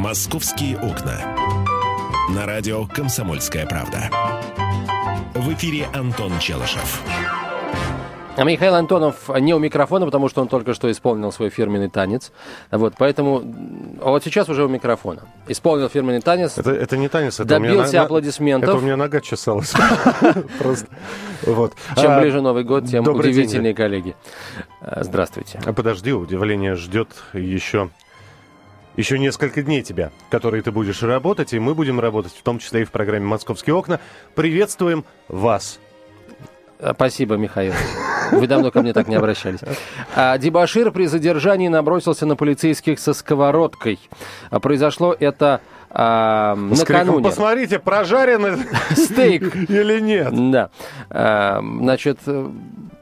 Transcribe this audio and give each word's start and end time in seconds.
«Московские 0.00 0.78
окна». 0.78 1.20
На 2.34 2.46
радио 2.46 2.86
«Комсомольская 2.86 3.66
правда». 3.66 4.08
В 5.34 5.52
эфире 5.52 5.88
Антон 5.92 6.38
Челышев. 6.38 7.02
А 8.34 8.44
Михаил 8.44 8.76
Антонов 8.76 9.28
не 9.40 9.52
у 9.52 9.58
микрофона, 9.58 10.06
потому 10.06 10.30
что 10.30 10.40
он 10.40 10.48
только 10.48 10.72
что 10.72 10.90
исполнил 10.90 11.30
свой 11.32 11.50
фирменный 11.50 11.90
танец. 11.90 12.32
Вот, 12.70 12.94
поэтому 12.96 13.42
а 14.00 14.08
вот 14.08 14.24
сейчас 14.24 14.48
уже 14.48 14.64
у 14.64 14.68
микрофона. 14.68 15.24
Исполнил 15.48 15.90
фирменный 15.90 16.22
танец. 16.22 16.56
Это, 16.56 16.70
это 16.70 16.96
не 16.96 17.10
танец, 17.10 17.34
это 17.34 17.44
добился 17.44 17.88
у 17.88 17.92
меня, 17.92 18.02
аплодисментов. 18.02 18.70
Это 18.70 18.78
у 18.78 18.80
меня 18.80 18.96
нога 18.96 19.20
чесалась. 19.20 19.74
Просто. 20.58 20.86
Вот. 21.42 21.74
Чем 22.00 22.12
А, 22.12 22.20
ближе 22.20 22.40
Новый 22.40 22.64
год, 22.64 22.86
тем 22.86 23.04
день. 23.04 23.12
удивительнее 23.14 23.74
коллеги. 23.74 24.16
А, 24.80 25.04
Здравствуйте. 25.04 25.60
А 25.62 25.74
Подожди, 25.74 26.14
удивление 26.14 26.74
ждет 26.74 27.10
еще 27.34 27.90
еще 29.00 29.18
несколько 29.18 29.62
дней 29.62 29.82
тебя, 29.82 30.10
которые 30.28 30.62
ты 30.62 30.70
будешь 30.70 31.02
работать, 31.02 31.54
и 31.54 31.58
мы 31.58 31.74
будем 31.74 31.98
работать, 31.98 32.32
в 32.32 32.42
том 32.42 32.58
числе 32.58 32.82
и 32.82 32.84
в 32.84 32.90
программе 32.90 33.24
«Московские 33.26 33.74
окна». 33.74 33.98
Приветствуем 34.34 35.04
вас. 35.26 35.80
А, 36.78 36.92
Спасибо, 36.94 37.36
Михаил. 37.36 37.72
Вы 38.30 38.46
давно 38.46 38.70
ко 38.70 38.82
мне 38.82 38.92
так 38.92 39.08
не 39.08 39.16
обращались. 39.16 39.60
А, 40.14 40.36
Дебашир 40.36 40.92
при 40.92 41.06
задержании 41.06 41.68
набросился 41.68 42.26
на 42.26 42.36
полицейских 42.36 43.00
со 43.00 43.14
сковородкой. 43.14 43.98
А, 44.50 44.60
Произошло 44.60 45.16
это 45.18 45.62
а, 45.90 46.54
С 46.72 46.84
криком, 46.84 47.06
накануне. 47.06 47.24
Посмотрите, 47.24 47.78
прожарено 47.78 48.58
Стейк. 48.94 49.56
или 49.70 49.98
нет. 50.00 50.50
Да. 50.50 50.70
А, 51.08 51.60
Значит, 51.62 52.18
э, 52.26 52.50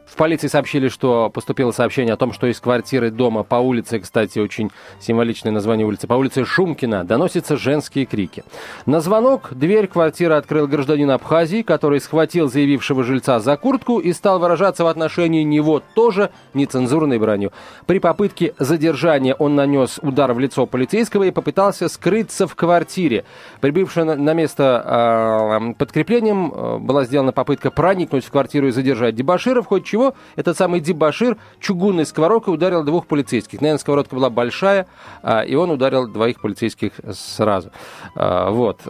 в 0.09 0.17
полиции 0.17 0.49
сообщили, 0.49 0.89
что 0.89 1.31
поступило 1.31 1.71
сообщение 1.71 2.15
о 2.15 2.17
том, 2.17 2.33
что 2.33 2.47
из 2.47 2.59
квартиры 2.61 3.11
дома 3.11 3.43
по 3.43 3.57
улице, 3.57 4.01
кстати, 4.01 4.39
очень 4.39 4.71
символичное 5.01 5.53
название 5.53 5.87
улицы, 5.87 6.07
по 6.07 6.15
улице 6.15 6.45
Шумкина 6.45 7.05
доносятся 7.05 7.57
женские 7.57 8.07
крики. 8.07 8.43
На 8.87 9.01
звонок 9.01 9.51
дверь 9.53 9.87
квартиры 9.87 10.35
открыл 10.35 10.67
гражданин 10.67 11.11
Абхазии, 11.11 11.63
который 11.63 12.01
схватил 12.01 12.49
заявившего 12.49 13.05
жильца 13.05 13.39
за 13.39 13.57
куртку 13.57 13.99
и 13.99 14.13
стал 14.13 14.39
выражаться 14.39 14.85
в 14.85 14.87
отношении 14.87 15.43
него 15.43 15.83
тоже 15.95 16.31
нецензурной 16.55 17.19
бранью. 17.19 17.53
При 17.87 17.99
попытке 17.99 18.55
задержания 18.59 19.35
он 19.35 19.55
нанес 19.55 19.99
удар 20.03 20.33
в 20.33 20.39
лицо 20.39 20.67
полицейского 20.67 21.25
и 21.25 21.31
попытался 21.31 21.89
скрыться 21.89 22.47
в 22.47 22.55
квартире. 22.55 23.25
Прибывшее 23.61 24.05
на- 24.05 24.39
место 24.39 25.59
э, 25.61 25.75
подкреплением 25.75 26.53
э, 26.55 26.79
была 26.79 27.05
сделана 27.05 27.33
попытка 27.33 27.71
проникнуть 27.71 28.25
в 28.25 28.31
квартиру 28.31 28.69
и 28.69 28.71
задержать 28.71 29.15
дебашира, 29.17 29.63
в 29.63 29.67
ходе 29.67 29.85
чего 29.99 30.15
этот 30.37 30.57
самый 30.57 30.81
дебашир 30.81 31.37
чугунной 31.61 32.07
сковородкой 32.07 32.55
ударил 32.55 32.85
двух 32.85 33.07
полицейских. 33.07 33.61
Наверное, 33.61 33.81
сковородка 33.81 34.15
была 34.15 34.31
большая, 34.31 34.87
а, 35.23 35.41
и 35.41 35.55
он 35.55 35.71
ударил 35.71 36.07
двоих 36.07 36.41
полицейских 36.41 36.93
сразу. 37.13 37.71
А, 38.15 38.51
Вот. 38.51 38.83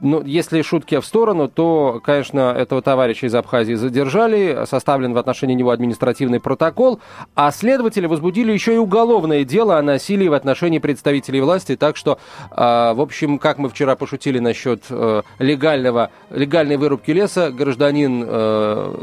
Э, 0.00 0.06
Ну, 0.06 0.22
если 0.22 0.60
шутки 0.62 1.00
в 1.00 1.06
сторону, 1.06 1.48
то, 1.48 2.00
конечно, 2.04 2.54
этого 2.56 2.82
товарища 2.82 3.26
из 3.26 3.34
Абхазии 3.34 3.74
задержали, 3.74 4.66
составлен 4.66 5.14
в 5.14 5.18
отношении 5.18 5.54
него 5.54 5.70
административный 5.70 6.38
протокол, 6.38 7.00
а 7.34 7.50
следователи 7.50 8.06
возбудили 8.06 8.52
еще 8.52 8.74
и 8.74 8.78
уголовное 8.78 9.44
дело 9.44 9.78
о 9.78 9.82
насилии 9.82 10.28
в 10.28 10.34
отношении 10.34 10.80
представителей 10.80 11.40
власти, 11.40 11.76
так 11.76 11.96
что, 11.96 12.18
а, 12.50 12.92
в 12.92 13.00
общем, 13.00 13.38
как 13.38 13.56
мы 13.58 13.70
вчера 13.70 13.96
пошутили 13.96 14.38
насчет 14.38 14.84
э, 14.90 15.22
легального, 15.38 16.10
легальной 16.30 16.76
вырубки 16.76 17.10
леса, 17.10 17.50
гражданин 17.50 18.24
э, 18.26 18.94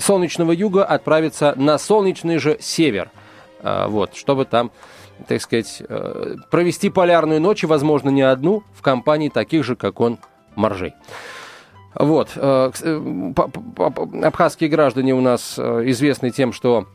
солнечного 0.00 0.52
юга 0.52 0.84
отправится 0.84 1.52
на 1.56 1.78
солнечный 1.78 2.38
же 2.38 2.56
север, 2.60 3.10
А, 3.62 3.88
вот, 3.88 4.16
чтобы 4.16 4.46
там 4.46 4.70
так 5.28 5.40
сказать, 5.40 5.82
э, 5.88 6.36
провести 6.50 6.90
полярную 6.90 7.40
ночь, 7.40 7.62
и, 7.62 7.66
возможно, 7.66 8.10
не 8.10 8.22
одну, 8.22 8.62
в 8.74 8.82
компании 8.82 9.28
таких 9.28 9.64
же, 9.64 9.76
как 9.76 10.00
он, 10.00 10.18
моржей. 10.54 10.94
Вот. 11.94 12.30
э, 12.36 12.70
э, 12.82 13.32
Абхазские 14.22 14.70
граждане 14.70 15.14
у 15.14 15.20
нас 15.20 15.58
известны 15.58 16.30
тем, 16.30 16.52
что 16.52 16.86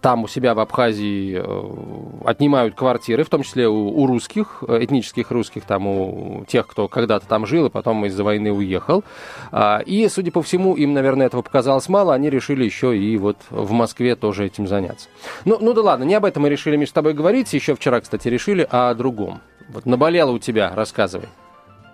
там 0.00 0.24
у 0.24 0.28
себя 0.28 0.54
в 0.54 0.60
Абхазии 0.60 1.40
э, 1.42 2.28
отнимают 2.28 2.74
квартиры, 2.74 3.24
в 3.24 3.28
том 3.28 3.42
числе 3.42 3.68
у, 3.68 3.88
у 3.88 4.06
русских, 4.06 4.62
э, 4.66 4.84
этнических 4.84 5.30
русских, 5.30 5.64
там 5.64 5.86
у 5.86 6.44
тех, 6.46 6.66
кто 6.66 6.88
когда-то 6.88 7.26
там 7.26 7.46
жил 7.46 7.66
и 7.66 7.70
потом 7.70 8.04
из-за 8.06 8.24
войны 8.24 8.52
уехал. 8.52 9.04
А, 9.52 9.80
И, 9.84 10.08
судя 10.08 10.30
по 10.30 10.42
всему, 10.42 10.74
им, 10.74 10.92
наверное, 10.92 11.26
этого 11.26 11.42
показалось 11.42 11.88
мало, 11.88 12.14
они 12.14 12.30
решили 12.30 12.64
еще 12.64 12.96
и 12.96 13.16
вот 13.16 13.36
в 13.50 13.72
Москве 13.72 14.16
тоже 14.16 14.46
этим 14.46 14.66
заняться. 14.66 15.08
Ну, 15.44 15.58
ну 15.60 15.72
да 15.74 15.82
ладно, 15.82 16.04
не 16.04 16.14
об 16.14 16.24
этом 16.24 16.42
мы 16.44 16.48
решили, 16.48 16.84
с 16.84 16.92
тобой 16.92 17.12
говорить, 17.12 17.52
еще 17.52 17.74
вчера, 17.74 18.00
кстати, 18.00 18.28
решили, 18.28 18.66
а 18.70 18.90
о 18.90 18.94
другом. 18.94 19.40
Вот 19.68 19.86
наболело 19.86 20.30
у 20.30 20.38
тебя, 20.38 20.72
рассказывай. 20.74 21.28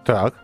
Так. 0.04 0.34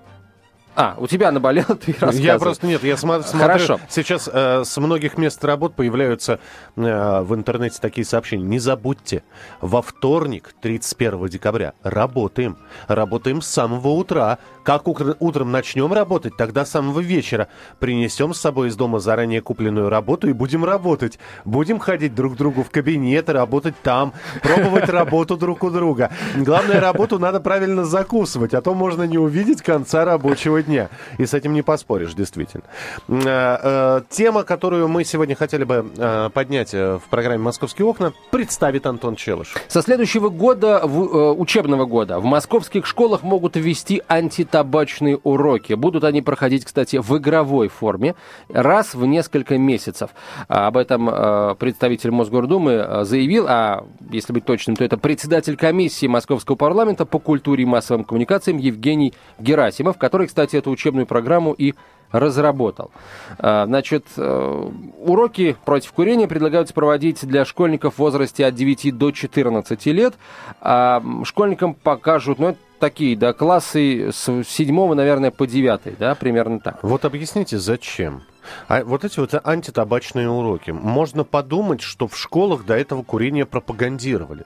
А, 0.76 0.94
у 0.98 1.06
тебя 1.06 1.30
наболело, 1.32 1.66
ты 1.74 1.92
рассказывай. 1.92 2.24
Я 2.24 2.38
просто 2.38 2.66
нет, 2.66 2.82
я 2.84 2.94
сма- 2.94 3.22
смотрю. 3.22 3.38
Хорошо. 3.40 3.80
Сейчас 3.88 4.30
э, 4.32 4.62
с 4.64 4.76
многих 4.78 5.18
мест 5.18 5.44
работ 5.44 5.74
появляются 5.74 6.38
э, 6.76 7.20
в 7.22 7.34
интернете 7.34 7.78
такие 7.80 8.04
сообщения. 8.04 8.44
Не 8.44 8.58
забудьте, 8.58 9.24
во 9.60 9.82
вторник, 9.82 10.54
31 10.60 11.26
декабря, 11.26 11.72
работаем. 11.82 12.56
Работаем 12.86 13.42
с 13.42 13.48
самого 13.48 13.88
утра. 13.88 14.38
Как 14.62 14.86
укр- 14.86 15.16
утром 15.18 15.50
начнем 15.50 15.92
работать, 15.92 16.36
тогда 16.36 16.64
с 16.64 16.70
самого 16.70 17.00
вечера 17.00 17.48
принесем 17.78 18.32
с 18.34 18.40
собой 18.40 18.68
из 18.68 18.76
дома 18.76 19.00
заранее 19.00 19.40
купленную 19.40 19.88
работу 19.88 20.28
и 20.28 20.32
будем 20.32 20.64
работать. 20.64 21.18
Будем 21.44 21.78
ходить 21.78 22.14
друг 22.14 22.34
к 22.34 22.36
другу 22.36 22.62
в 22.62 22.70
кабинет 22.70 23.28
и 23.28 23.32
работать 23.32 23.74
там, 23.82 24.12
пробовать 24.42 24.88
работу 24.88 25.36
друг 25.36 25.64
у 25.64 25.70
друга. 25.70 26.10
Главное, 26.36 26.80
работу 26.80 27.18
надо 27.18 27.40
правильно 27.40 27.84
закусывать, 27.84 28.54
а 28.54 28.60
то 28.62 28.74
можно 28.74 29.02
не 29.02 29.18
увидеть 29.18 29.62
конца 29.62 30.04
рабочего 30.04 30.59
дня. 30.62 30.88
И 31.18 31.26
с 31.26 31.34
этим 31.34 31.52
не 31.52 31.62
поспоришь, 31.62 32.14
действительно. 32.14 32.64
Э, 33.08 33.58
э, 33.62 34.00
Тема, 34.10 34.42
которую 34.42 34.88
мы 34.88 35.04
сегодня 35.04 35.34
хотели 35.34 35.64
бы 35.64 35.90
э, 35.96 36.30
поднять 36.32 36.72
в 36.72 37.02
программе 37.10 37.38
«Московские 37.38 37.86
окна», 37.86 38.12
представит 38.30 38.86
Антон 38.86 39.16
Челыш. 39.16 39.54
Со 39.68 39.82
следующего 39.82 40.28
года, 40.28 40.84
учебного 40.84 41.84
года, 41.84 42.18
в 42.18 42.24
московских 42.24 42.86
школах 42.86 43.22
могут 43.22 43.56
ввести 43.56 44.02
антитабачные 44.08 45.18
уроки. 45.22 45.74
Будут 45.74 46.04
они 46.04 46.22
проходить, 46.22 46.64
кстати, 46.64 46.96
в 46.96 47.16
игровой 47.16 47.68
форме 47.68 48.14
раз 48.48 48.94
в 48.94 49.04
несколько 49.06 49.58
месяцев. 49.58 50.10
А 50.48 50.66
Об 50.68 50.76
этом 50.76 51.56
представитель 51.56 52.10
Мосгордумы 52.10 53.04
заявил, 53.04 53.46
а 53.48 53.86
если 54.10 54.32
быть 54.32 54.44
точным, 54.44 54.76
то 54.76 54.84
это 54.84 54.96
председатель 54.96 55.56
комиссии 55.56 56.06
Московского 56.06 56.56
парламента 56.56 57.06
по 57.06 57.18
культуре 57.18 57.62
и 57.62 57.66
массовым 57.66 58.04
коммуникациям 58.04 58.58
Евгений 58.58 59.14
Герасимов, 59.38 59.98
который, 59.98 60.26
кстати, 60.26 60.49
эту 60.58 60.70
учебную 60.70 61.06
программу 61.06 61.52
и 61.52 61.74
разработал. 62.12 62.90
А, 63.38 63.66
Значит, 63.66 64.06
э, 64.16 64.70
уроки 64.98 65.56
против 65.64 65.92
курения 65.92 66.26
предлагаются 66.26 66.74
проводить 66.74 67.24
для 67.26 67.44
школьников 67.44 67.94
в 67.94 67.98
возрасте 67.98 68.46
от 68.46 68.54
9 68.54 68.96
до 68.96 69.12
14 69.12 69.86
лет. 69.92 70.14
А 70.60 71.02
школьникам 71.24 71.74
покажут, 71.74 72.38
ну, 72.38 72.48
это 72.48 72.58
такие, 72.80 73.16
да, 73.16 73.32
классы 73.32 74.10
с 74.12 74.42
7, 74.44 74.94
наверное, 74.94 75.30
по 75.30 75.46
9, 75.46 75.98
да, 75.98 76.14
примерно 76.14 76.58
так. 76.58 76.82
Вот 76.82 77.04
объясните, 77.04 77.58
зачем? 77.58 78.22
А 78.68 78.82
вот 78.82 79.04
эти 79.04 79.20
вот 79.20 79.34
антитабачные 79.44 80.28
уроки. 80.28 80.70
Можно 80.70 81.24
подумать, 81.24 81.82
что 81.82 82.08
в 82.08 82.16
школах 82.16 82.64
до 82.64 82.74
этого 82.74 83.02
курение 83.02 83.46
пропагандировали. 83.46 84.44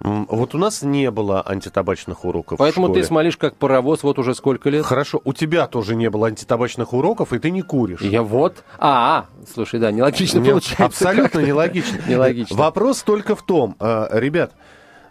Вот 0.00 0.54
у 0.54 0.58
нас 0.58 0.82
не 0.82 1.10
было 1.10 1.42
антитабачных 1.46 2.24
уроков 2.24 2.58
Поэтому 2.58 2.92
ты 2.92 3.04
смолишь 3.04 3.36
как 3.36 3.56
паровоз 3.56 4.02
вот 4.02 4.18
уже 4.18 4.34
сколько 4.34 4.70
лет. 4.70 4.84
Хорошо, 4.84 5.20
у 5.24 5.32
тебя 5.32 5.66
тоже 5.66 5.94
не 5.94 6.10
было 6.10 6.28
антитабачных 6.28 6.92
уроков, 6.92 7.32
и 7.32 7.38
ты 7.38 7.50
не 7.50 7.62
куришь. 7.62 8.00
Я 8.00 8.22
вот. 8.22 8.64
А, 8.78 9.18
а, 9.18 9.26
слушай, 9.52 9.80
да, 9.80 9.90
нелогично 9.90 10.38
Нет, 10.38 10.50
получается. 10.50 10.84
Абсолютно 10.84 11.40
нелогично. 11.40 11.98
Нелогично. 12.08 12.56
Вопрос 12.56 13.02
только 13.02 13.36
в 13.36 13.42
том, 13.42 13.76
э, 13.80 14.08
ребят, 14.12 14.52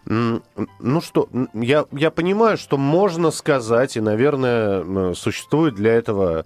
ну 0.05 1.01
что, 1.01 1.29
я, 1.53 1.85
я 1.91 2.11
понимаю, 2.11 2.57
что 2.57 2.77
можно 2.77 3.31
сказать, 3.31 3.95
и, 3.95 4.01
наверное, 4.01 5.13
существует 5.13 5.75
для 5.75 5.93
этого, 5.93 6.45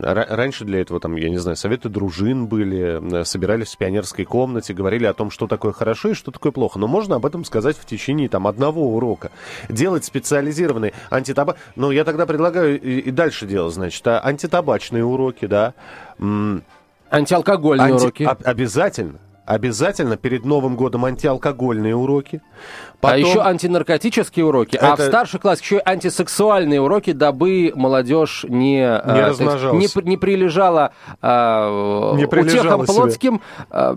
раньше 0.00 0.64
для 0.64 0.80
этого, 0.80 0.98
там, 1.00 1.14
я 1.16 1.30
не 1.30 1.38
знаю, 1.38 1.56
советы 1.56 1.88
дружин 1.88 2.46
были, 2.46 3.22
собирались 3.24 3.74
в 3.74 3.78
пионерской 3.78 4.24
комнате, 4.24 4.74
говорили 4.74 5.04
о 5.06 5.14
том, 5.14 5.30
что 5.30 5.46
такое 5.46 5.72
хорошо 5.72 6.10
и 6.10 6.14
что 6.14 6.30
такое 6.30 6.50
плохо. 6.52 6.78
Но 6.78 6.88
можно 6.88 7.16
об 7.16 7.24
этом 7.26 7.44
сказать 7.44 7.76
в 7.76 7.84
течение 7.84 8.28
там 8.28 8.46
одного 8.46 8.94
урока. 8.94 9.30
Делать 9.68 10.04
специализированные 10.04 10.92
антитабак... 11.10 11.56
Ну, 11.76 11.90
я 11.92 12.04
тогда 12.04 12.26
предлагаю 12.26 12.80
и, 12.80 12.98
и 12.98 13.10
дальше 13.10 13.46
делать, 13.46 13.74
значит, 13.74 14.06
а, 14.06 14.20
антитабачные 14.24 15.04
уроки, 15.04 15.46
да, 15.46 15.74
Антиалкогольные 17.10 17.92
Анти- 17.92 18.02
уроки. 18.02 18.22
об- 18.22 18.42
обязательно. 18.44 19.18
Обязательно 19.50 20.16
перед 20.16 20.44
Новым 20.44 20.76
годом 20.76 21.04
антиалкогольные 21.04 21.96
уроки. 21.96 22.40
А 23.02 23.16
еще 23.16 23.40
антинаркотические 23.40 24.44
уроки, 24.44 24.76
а 24.76 24.94
в 24.94 25.00
Это- 25.00 25.08
старший 25.08 25.40
класс 25.40 25.60
еще 25.60 25.76
и 25.78 25.82
антисексуальные 25.84 26.80
уроки, 26.82 27.12
дабы 27.12 27.72
молодежь 27.74 28.44
не, 28.46 28.80
а, 28.86 28.98
так 29.00 29.10
сказать, 29.10 29.28
размножалась. 29.30 29.96
не, 29.96 30.02
не 30.10 30.16
прилежала 30.18 30.92
а, 31.22 32.14
Не 32.14 32.28
прилежала 32.28 32.82
утехам 32.82 32.86
плотским 32.86 33.40
а, 33.70 33.96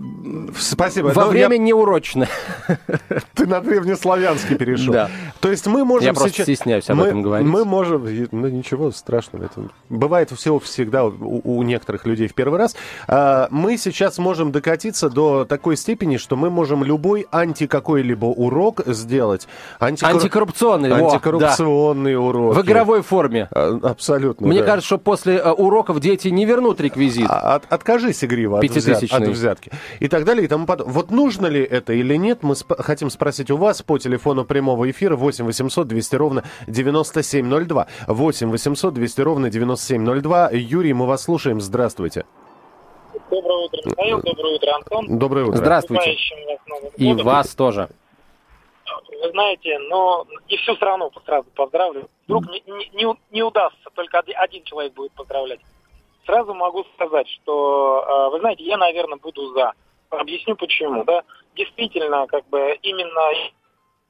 Спасибо. 0.58 1.08
во 1.08 1.24
Но 1.24 1.30
время 1.30 1.56
я- 1.56 1.58
неурочное. 1.62 2.28
Ты 3.34 3.46
на 3.46 3.60
древнеславянский 3.60 4.56
перешел. 4.56 4.94
Да. 4.94 5.10
То 5.40 5.50
есть 5.50 5.66
мы 5.66 5.84
можем 5.84 6.06
Я 6.06 6.14
просто 6.14 6.30
сейчас... 6.30 6.46
стесняюсь 6.46 6.88
об 6.88 6.96
мы, 6.96 7.06
этом 7.08 7.22
говорить. 7.22 7.46
Мы 7.46 7.64
можем... 7.66 8.04
Ну, 8.32 8.48
ничего 8.48 8.90
страшного. 8.90 9.44
Это... 9.44 9.68
Бывает 9.90 10.30
всего 10.30 10.58
всегда 10.58 11.04
у, 11.04 11.12
у 11.44 11.62
некоторых 11.62 12.06
людей 12.06 12.26
в 12.26 12.34
первый 12.34 12.58
раз. 12.58 12.74
А, 13.06 13.48
мы 13.50 13.76
сейчас 13.76 14.16
можем 14.16 14.50
докатиться 14.50 15.10
до 15.10 15.43
такой 15.44 15.76
степени, 15.76 16.16
что 16.16 16.36
мы 16.36 16.50
можем 16.50 16.84
любой 16.84 17.26
анти 17.30 17.66
какой-либо 17.66 18.26
урок 18.26 18.82
сделать. 18.86 19.46
Антикор- 19.80 20.10
Антикоррупционный, 20.10 20.90
Антикоррупционный 20.92 22.16
урок. 22.16 22.56
В 22.56 22.60
игровой 22.62 23.02
форме. 23.02 23.48
Абсолютно. 23.52 24.46
Мне 24.46 24.60
да. 24.60 24.66
кажется, 24.66 24.86
что 24.86 24.98
после 24.98 25.36
э, 25.36 25.50
уроков 25.50 26.00
дети 26.00 26.28
не 26.28 26.44
вернут 26.44 26.80
реквизит. 26.80 27.26
А- 27.28 27.56
от- 27.56 27.64
откажись 27.72 28.22
игриво 28.24 28.58
от, 28.58 28.64
взят- 28.64 29.04
от 29.12 29.28
взятки. 29.28 29.70
И 30.00 30.08
так 30.08 30.24
далее, 30.24 30.44
и 30.44 30.48
тому 30.48 30.66
подобное. 30.66 30.92
Вот 30.94 31.10
нужно 31.10 31.46
ли 31.46 31.62
это 31.62 31.92
или 31.92 32.16
нет, 32.16 32.42
мы 32.42 32.54
сп- 32.54 32.80
хотим 32.82 33.10
спросить 33.10 33.50
у 33.50 33.56
вас 33.56 33.82
по 33.82 33.98
телефону 33.98 34.44
прямого 34.44 34.90
эфира 34.90 35.16
8 35.16 35.44
800 35.44 35.88
200 35.88 36.16
ровно 36.16 36.44
9702. 36.66 37.86
8 38.06 38.50
800 38.50 38.94
200 38.94 39.20
ровно 39.20 39.50
9702. 39.50 40.50
Юрий, 40.52 40.92
мы 40.92 41.06
вас 41.06 41.22
слушаем. 41.22 41.60
Здравствуйте. 41.60 42.24
Доброе 43.30 43.58
утро, 43.64 43.80
Михаил. 43.84 44.20
Доброе 44.22 44.54
утро, 44.54 44.74
Антон. 44.74 45.18
Доброе 45.18 45.44
утро. 45.46 45.56
Здравствуйте. 45.56 46.16
И 46.96 47.12
вас 47.14 47.54
тоже. 47.54 47.88
Вы 49.22 49.30
знаете, 49.30 49.78
но 49.78 50.26
и 50.48 50.56
всю 50.58 50.74
страну 50.76 51.10
сразу 51.24 51.48
поздравлю. 51.54 52.08
Вдруг 52.26 52.44
не, 52.50 52.62
не- 52.92 53.16
не, 53.30 53.42
удастся, 53.42 53.88
только 53.94 54.18
оди- 54.18 54.32
один 54.32 54.62
человек 54.64 54.92
будет 54.92 55.12
поздравлять. 55.12 55.60
Сразу 56.26 56.52
могу 56.54 56.84
сказать, 56.94 57.28
что, 57.28 58.04
э, 58.06 58.30
вы 58.32 58.40
знаете, 58.40 58.64
я, 58.64 58.76
наверное, 58.76 59.18
буду 59.18 59.52
за. 59.54 59.72
Объясню 60.10 60.56
почему. 60.56 61.04
Да? 61.04 61.22
Действительно, 61.56 62.26
как 62.26 62.46
бы 62.48 62.78
именно 62.82 63.20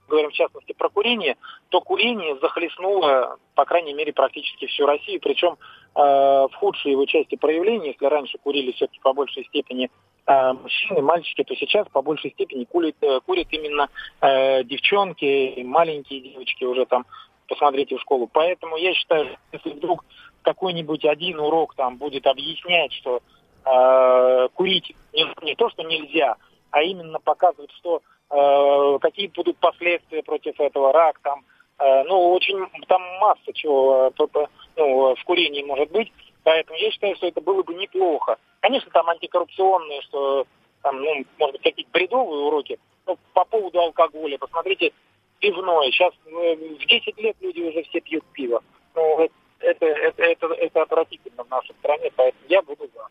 говорим 0.08 0.30
в 0.30 0.34
частности 0.34 0.72
про 0.72 0.88
курение, 0.88 1.36
то 1.68 1.80
курение 1.80 2.36
захлестнуло, 2.40 3.38
по 3.54 3.64
крайней 3.64 3.94
мере, 3.94 4.12
практически 4.12 4.66
всю 4.66 4.86
Россию, 4.86 5.20
причем 5.20 5.56
э, 5.94 6.00
в 6.00 6.50
худшей 6.54 6.92
его 6.92 7.04
части 7.06 7.36
проявления, 7.36 7.88
если 7.88 8.06
раньше 8.06 8.38
курили 8.38 8.72
все-таки 8.72 9.00
по 9.00 9.12
большей 9.12 9.44
степени 9.44 9.90
э, 10.26 10.52
мужчины, 10.52 11.02
мальчики, 11.02 11.44
то 11.44 11.54
сейчас 11.54 11.86
по 11.88 12.02
большей 12.02 12.32
степени 12.32 12.64
курят, 12.64 12.96
э, 13.00 13.20
курят 13.26 13.48
именно 13.50 13.88
э, 14.20 14.64
девчонки, 14.64 15.62
маленькие 15.62 16.20
девочки 16.20 16.64
уже 16.64 16.86
там, 16.86 17.06
посмотрите 17.48 17.96
в 17.96 18.00
школу. 18.00 18.28
Поэтому 18.32 18.76
я 18.76 18.94
считаю, 18.94 19.26
что 19.26 19.38
если 19.52 19.70
вдруг 19.70 20.04
какой-нибудь 20.42 21.04
один 21.04 21.40
урок 21.40 21.74
там 21.74 21.96
будет 21.96 22.26
объяснять, 22.26 22.92
что 22.92 23.20
э, 23.64 24.48
курить 24.54 24.94
не, 25.12 25.26
не 25.42 25.54
то, 25.54 25.70
что 25.70 25.82
нельзя, 25.82 26.36
а 26.70 26.82
именно 26.82 27.18
показывать, 27.20 27.70
что 27.72 28.02
какие 28.28 29.28
будут 29.28 29.58
последствия 29.58 30.22
против 30.22 30.58
этого, 30.58 30.92
рак 30.92 31.18
там, 31.22 31.44
э, 31.78 32.04
ну, 32.04 32.32
очень, 32.32 32.58
там 32.88 33.02
масса 33.20 33.52
чего 33.52 34.12
э, 34.16 34.46
ну, 34.76 35.14
в 35.14 35.24
курении 35.24 35.62
может 35.62 35.90
быть, 35.90 36.12
поэтому 36.42 36.78
я 36.78 36.90
считаю, 36.90 37.16
что 37.16 37.26
это 37.26 37.40
было 37.40 37.62
бы 37.62 37.74
неплохо. 37.74 38.38
Конечно, 38.60 38.90
там 38.90 39.08
антикоррупционные, 39.08 40.02
что 40.02 40.46
там, 40.82 41.00
ну, 41.00 41.24
может 41.38 41.54
быть, 41.54 41.62
какие-то 41.62 41.90
бредовые 41.92 42.42
уроки, 42.44 42.78
но 43.06 43.16
по 43.32 43.44
поводу 43.44 43.80
алкоголя, 43.80 44.38
посмотрите, 44.38 44.92
пивное, 45.40 45.90
сейчас 45.90 46.12
э, 46.26 46.54
в 46.56 46.86
10 46.86 47.18
лет 47.18 47.36
люди 47.40 47.60
уже 47.60 47.82
все 47.84 48.00
пьют 48.00 48.24
пиво. 48.32 48.62
Ну, 48.94 49.28
это, 49.60 49.86
это, 49.86 49.86
это, 50.22 50.46
это 50.54 50.82
отвратительно 50.82 51.44
в 51.44 51.50
нашей 51.50 51.74
стране, 51.76 52.10
поэтому 52.14 52.44
я 52.48 52.62
буду 52.62 52.88
за. 52.94 53.08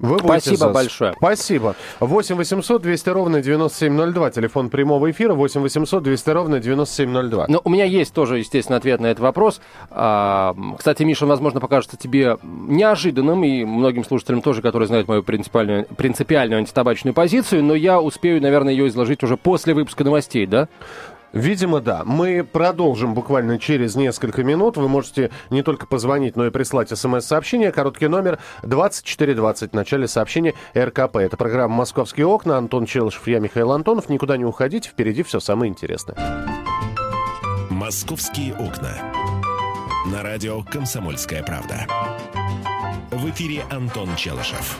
Вы 0.00 0.10
будете 0.18 0.26
Спасибо 0.28 0.56
за. 0.58 0.68
большое. 0.68 1.14
Спасибо. 1.16 1.74
8 1.98 2.36
800 2.36 2.82
200 2.82 3.08
ровно 3.08 3.42
9702. 3.42 4.30
Телефон 4.30 4.70
прямого 4.70 5.10
эфира 5.10 5.34
8 5.34 5.60
800 5.60 6.04
200 6.04 6.30
ровно 6.30 6.60
9702. 6.60 7.46
Но 7.48 7.60
у 7.64 7.68
меня 7.68 7.84
есть 7.84 8.14
тоже, 8.14 8.38
естественно, 8.38 8.76
ответ 8.76 9.00
на 9.00 9.06
этот 9.06 9.18
вопрос. 9.18 9.60
А, 9.90 10.54
Кстати, 10.78 11.02
Миша, 11.02 11.26
возможно, 11.26 11.58
покажется 11.58 11.96
тебе 11.96 12.38
неожиданным, 12.44 13.42
и 13.42 13.64
многим 13.64 14.04
слушателям 14.04 14.40
тоже, 14.40 14.62
которые 14.62 14.86
знают 14.86 15.08
мою 15.08 15.24
принципиальную, 15.24 15.86
принципиальную 15.86 16.58
антитабачную 16.60 17.12
позицию, 17.12 17.64
но 17.64 17.74
я 17.74 18.00
успею, 18.00 18.40
наверное, 18.40 18.72
ее 18.72 18.86
изложить 18.86 19.24
уже 19.24 19.36
после 19.36 19.74
выпуска 19.74 20.04
новостей, 20.04 20.46
да? 20.46 20.68
Видимо, 21.32 21.80
да. 21.80 22.02
Мы 22.04 22.44
продолжим 22.44 23.14
буквально 23.14 23.58
через 23.58 23.96
несколько 23.96 24.42
минут. 24.44 24.76
Вы 24.76 24.88
можете 24.88 25.30
не 25.50 25.62
только 25.62 25.86
позвонить, 25.86 26.36
но 26.36 26.46
и 26.46 26.50
прислать 26.50 26.88
смс-сообщение. 26.88 27.72
Короткий 27.72 28.08
номер 28.08 28.38
2420 28.62 29.72
в 29.72 29.74
начале 29.74 30.08
сообщения 30.08 30.54
РКП. 30.76 31.16
Это 31.16 31.36
программа 31.36 31.76
«Московские 31.76 32.26
окна». 32.26 32.56
Антон 32.56 32.86
Челышев, 32.86 33.26
я 33.28 33.40
Михаил 33.40 33.72
Антонов. 33.72 34.08
Никуда 34.08 34.36
не 34.36 34.44
уходите, 34.44 34.88
впереди 34.88 35.22
все 35.22 35.40
самое 35.40 35.70
интересное. 35.70 36.16
«Московские 37.70 38.54
окна». 38.54 38.94
На 40.06 40.22
радио 40.22 40.62
«Комсомольская 40.62 41.42
правда». 41.42 41.86
В 43.10 43.28
эфире 43.30 43.64
Антон 43.70 44.14
Челышев. 44.16 44.78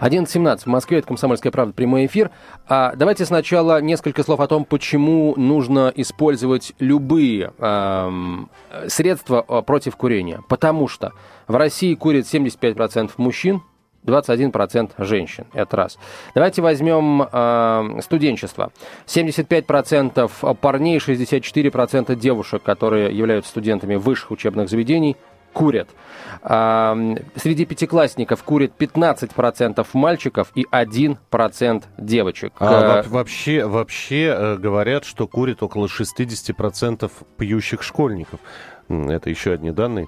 11.17 0.00 0.60
в 0.60 0.66
Москве, 0.66 0.98
это 0.98 1.08
«Комсомольская 1.08 1.50
правда», 1.50 1.72
прямой 1.72 2.06
эфир. 2.06 2.30
А 2.68 2.94
давайте 2.94 3.24
сначала 3.24 3.80
несколько 3.80 4.22
слов 4.22 4.40
о 4.40 4.46
том, 4.46 4.64
почему 4.64 5.34
нужно 5.36 5.92
использовать 5.96 6.72
любые 6.78 7.52
эм, 7.58 8.48
средства 8.86 9.44
э, 9.48 9.62
против 9.62 9.96
курения. 9.96 10.40
Потому 10.48 10.86
что 10.86 11.12
в 11.48 11.56
России 11.56 11.94
курит 11.94 12.26
75% 12.26 13.10
мужчин, 13.16 13.62
21% 14.04 14.92
женщин. 15.04 15.46
Это 15.52 15.76
раз. 15.76 15.98
Давайте 16.34 16.62
возьмем 16.62 17.22
э, 17.30 18.00
студенчество. 18.02 18.72
75% 19.06 20.56
парней, 20.56 20.98
64% 20.98 22.14
девушек, 22.14 22.62
которые 22.62 23.16
являются 23.16 23.50
студентами 23.50 23.96
высших 23.96 24.30
учебных 24.30 24.68
заведений, 24.68 25.16
курят. 25.52 25.88
А, 26.42 26.96
Среди 27.36 27.64
пятиклассников 27.64 28.42
курит 28.44 28.72
15% 28.78 29.86
мальчиков 29.94 30.52
и 30.54 30.66
1% 30.70 31.84
девочек. 31.98 32.52
А 32.58 33.00
Э, 33.00 33.02
во- 33.08 33.18
вообще, 33.18 33.66
вообще 33.66 34.34
э, 34.36 34.56
говорят, 34.56 35.04
что 35.04 35.26
курит 35.26 35.62
около 35.62 35.86
60% 35.88 37.10
пьющих 37.36 37.82
школьников. 37.82 38.40
Это 38.88 39.30
еще 39.30 39.52
одни 39.52 39.70
данные. 39.70 40.06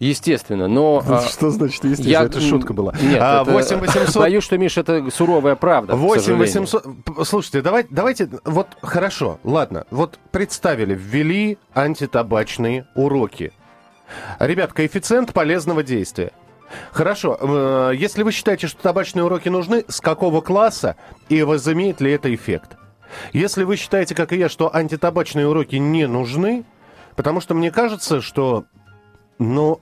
Естественно, 0.00 0.66
но... 0.68 1.02
а, 1.08 1.20
Что 1.22 1.50
значит 1.50 1.84
естественно? 1.84 2.10
я- 2.10 2.22
Это 2.24 2.40
шутка 2.40 2.72
была. 2.74 2.92
Нет, 3.00 3.20
А, 3.22 3.42
это- 3.42 3.52
8 3.52 3.78
800 3.78 4.16
боюсь, 4.22 4.44
что, 4.44 4.58
Миш, 4.58 4.76
это 4.76 5.08
суровая 5.10 5.54
правда, 5.54 5.94
к 5.94 5.96
8 5.96 6.20
сожалению. 6.20 6.46
800... 6.46 6.84
П- 7.04 7.24
Слушайте, 7.24 7.62
давай, 7.62 7.86
давайте... 7.88 8.28
Вот 8.44 8.66
хорошо, 8.82 9.38
ладно. 9.44 9.86
Вот 9.90 10.18
представили, 10.32 10.94
ввели 10.94 11.58
антитабачные 11.74 12.86
уроки. 12.96 13.52
Ребят, 14.38 14.72
коэффициент 14.72 15.32
полезного 15.32 15.82
действия. 15.82 16.32
Хорошо, 16.92 17.38
э, 17.40 17.92
если 17.96 18.22
вы 18.22 18.32
считаете, 18.32 18.66
что 18.66 18.82
табачные 18.82 19.24
уроки 19.24 19.48
нужны, 19.48 19.84
с 19.88 20.00
какого 20.00 20.40
класса 20.40 20.96
и 21.28 21.42
возымеет 21.42 22.00
ли 22.00 22.12
это 22.12 22.34
эффект? 22.34 22.76
Если 23.32 23.64
вы 23.64 23.76
считаете, 23.76 24.14
как 24.14 24.32
и 24.32 24.38
я, 24.38 24.48
что 24.48 24.74
антитабачные 24.74 25.46
уроки 25.46 25.76
не 25.76 26.06
нужны, 26.06 26.64
потому 27.16 27.40
что 27.40 27.54
мне 27.54 27.70
кажется, 27.70 28.20
что, 28.20 28.64
ну, 29.38 29.80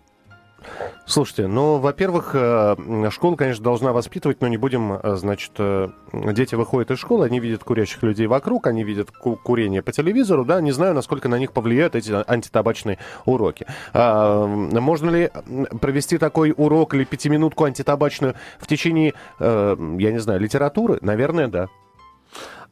Слушайте, 1.06 1.46
ну, 1.46 1.78
во-первых, 1.78 2.30
э, 2.34 2.76
школа, 3.10 3.36
конечно, 3.36 3.62
должна 3.64 3.92
воспитывать, 3.92 4.40
но 4.40 4.48
не 4.48 4.56
будем, 4.56 4.92
э, 4.92 5.16
значит, 5.16 5.52
э, 5.58 5.88
дети 6.12 6.54
выходят 6.54 6.90
из 6.90 6.98
школы, 6.98 7.26
они 7.26 7.40
видят 7.40 7.64
курящих 7.64 8.02
людей 8.02 8.26
вокруг, 8.26 8.66
они 8.66 8.84
видят 8.84 9.10
ку- 9.10 9.36
курение 9.36 9.82
по 9.82 9.92
телевизору, 9.92 10.44
да, 10.44 10.60
не 10.60 10.72
знаю, 10.72 10.94
насколько 10.94 11.28
на 11.28 11.38
них 11.38 11.52
повлияют 11.52 11.94
эти 11.96 12.12
антитабачные 12.30 12.98
уроки. 13.24 13.66
А, 13.92 14.46
можно 14.46 15.10
ли 15.10 15.30
провести 15.80 16.18
такой 16.18 16.54
урок 16.56 16.94
или 16.94 17.04
пятиминутку 17.04 17.64
антитабачную 17.64 18.34
в 18.58 18.66
течение, 18.66 19.14
я 19.40 19.76
не 19.78 20.18
знаю, 20.18 20.40
литературы? 20.40 20.98
Наверное, 21.02 21.48
да. 21.48 21.68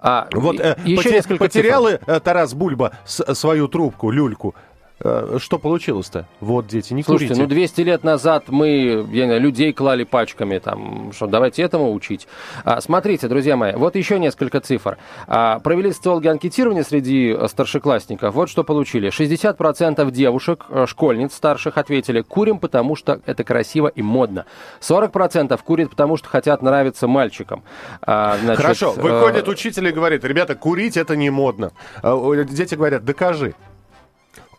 А, 0.02 0.28
Вот 0.32 0.59
э, 0.59 0.76
еще 0.85 1.02
поте- 1.11 1.12
несколько 1.12 1.44
потерял 1.44 1.87
цифр. 1.87 2.20
Тарас 2.20 2.54
Бульба 2.54 2.92
с- 3.04 3.35
свою 3.35 3.68
трубку, 3.68 4.11
люльку. 4.11 4.54
Э, 5.00 5.38
что 5.40 5.59
получилось-то? 5.59 6.26
Вот, 6.40 6.66
дети, 6.66 6.92
не 6.95 7.02
Слушайте, 7.02 7.35
курите. 7.35 7.49
ну 7.49 7.49
200 7.49 7.80
лет 7.83 8.04
назад 8.04 8.45
мы 8.49 9.07
я 9.12 9.26
знаю, 9.26 9.40
людей 9.40 9.73
клали 9.73 10.04
пачками, 10.04 10.59
там, 10.59 11.12
что 11.12 11.26
давайте 11.26 11.62
этому 11.62 11.92
учить. 11.92 12.26
А, 12.64 12.80
смотрите, 12.80 13.28
друзья 13.28 13.57
мои, 13.57 13.73
вот 13.75 13.97
еще 13.97 14.19
несколько 14.19 14.61
цифр. 14.61 14.99
А, 15.26 15.59
провели 15.61 15.92
социологи 15.92 16.28
анкетирование 16.28 16.85
среди 16.85 17.35
э, 17.37 17.49
старшеклассников. 17.49 18.35
Вот 18.35 18.49
что 18.49 18.64
получили. 18.64 19.11
60% 19.11 20.11
девушек, 20.11 20.66
э, 20.69 20.87
школьниц 20.87 21.35
старших 21.35 21.78
ответили, 21.78 22.23
курим, 22.23 22.59
потому 22.59 22.97
что 22.97 23.21
это 23.26 23.45
красиво 23.45 23.88
и 23.88 24.02
модно. 24.02 24.47
40% 24.80 25.59
курят, 25.64 25.90
потому 25.90 26.16
что 26.16 26.28
хотят 26.28 26.62
нравиться 26.62 27.07
мальчикам. 27.07 27.62
А, 28.02 28.37
значит, 28.38 28.62
Хорошо, 28.62 28.95
э, 28.97 29.00
выходит 29.00 29.49
учитель 29.49 29.88
и 29.88 29.92
говорит, 29.92 30.25
ребята, 30.25 30.54
курить 30.54 30.97
это 30.97 31.16
не 31.16 31.30
модно. 31.30 31.73
А, 32.02 32.45
Дети 32.45 32.75
говорят, 32.75 33.04
докажи. 33.04 33.54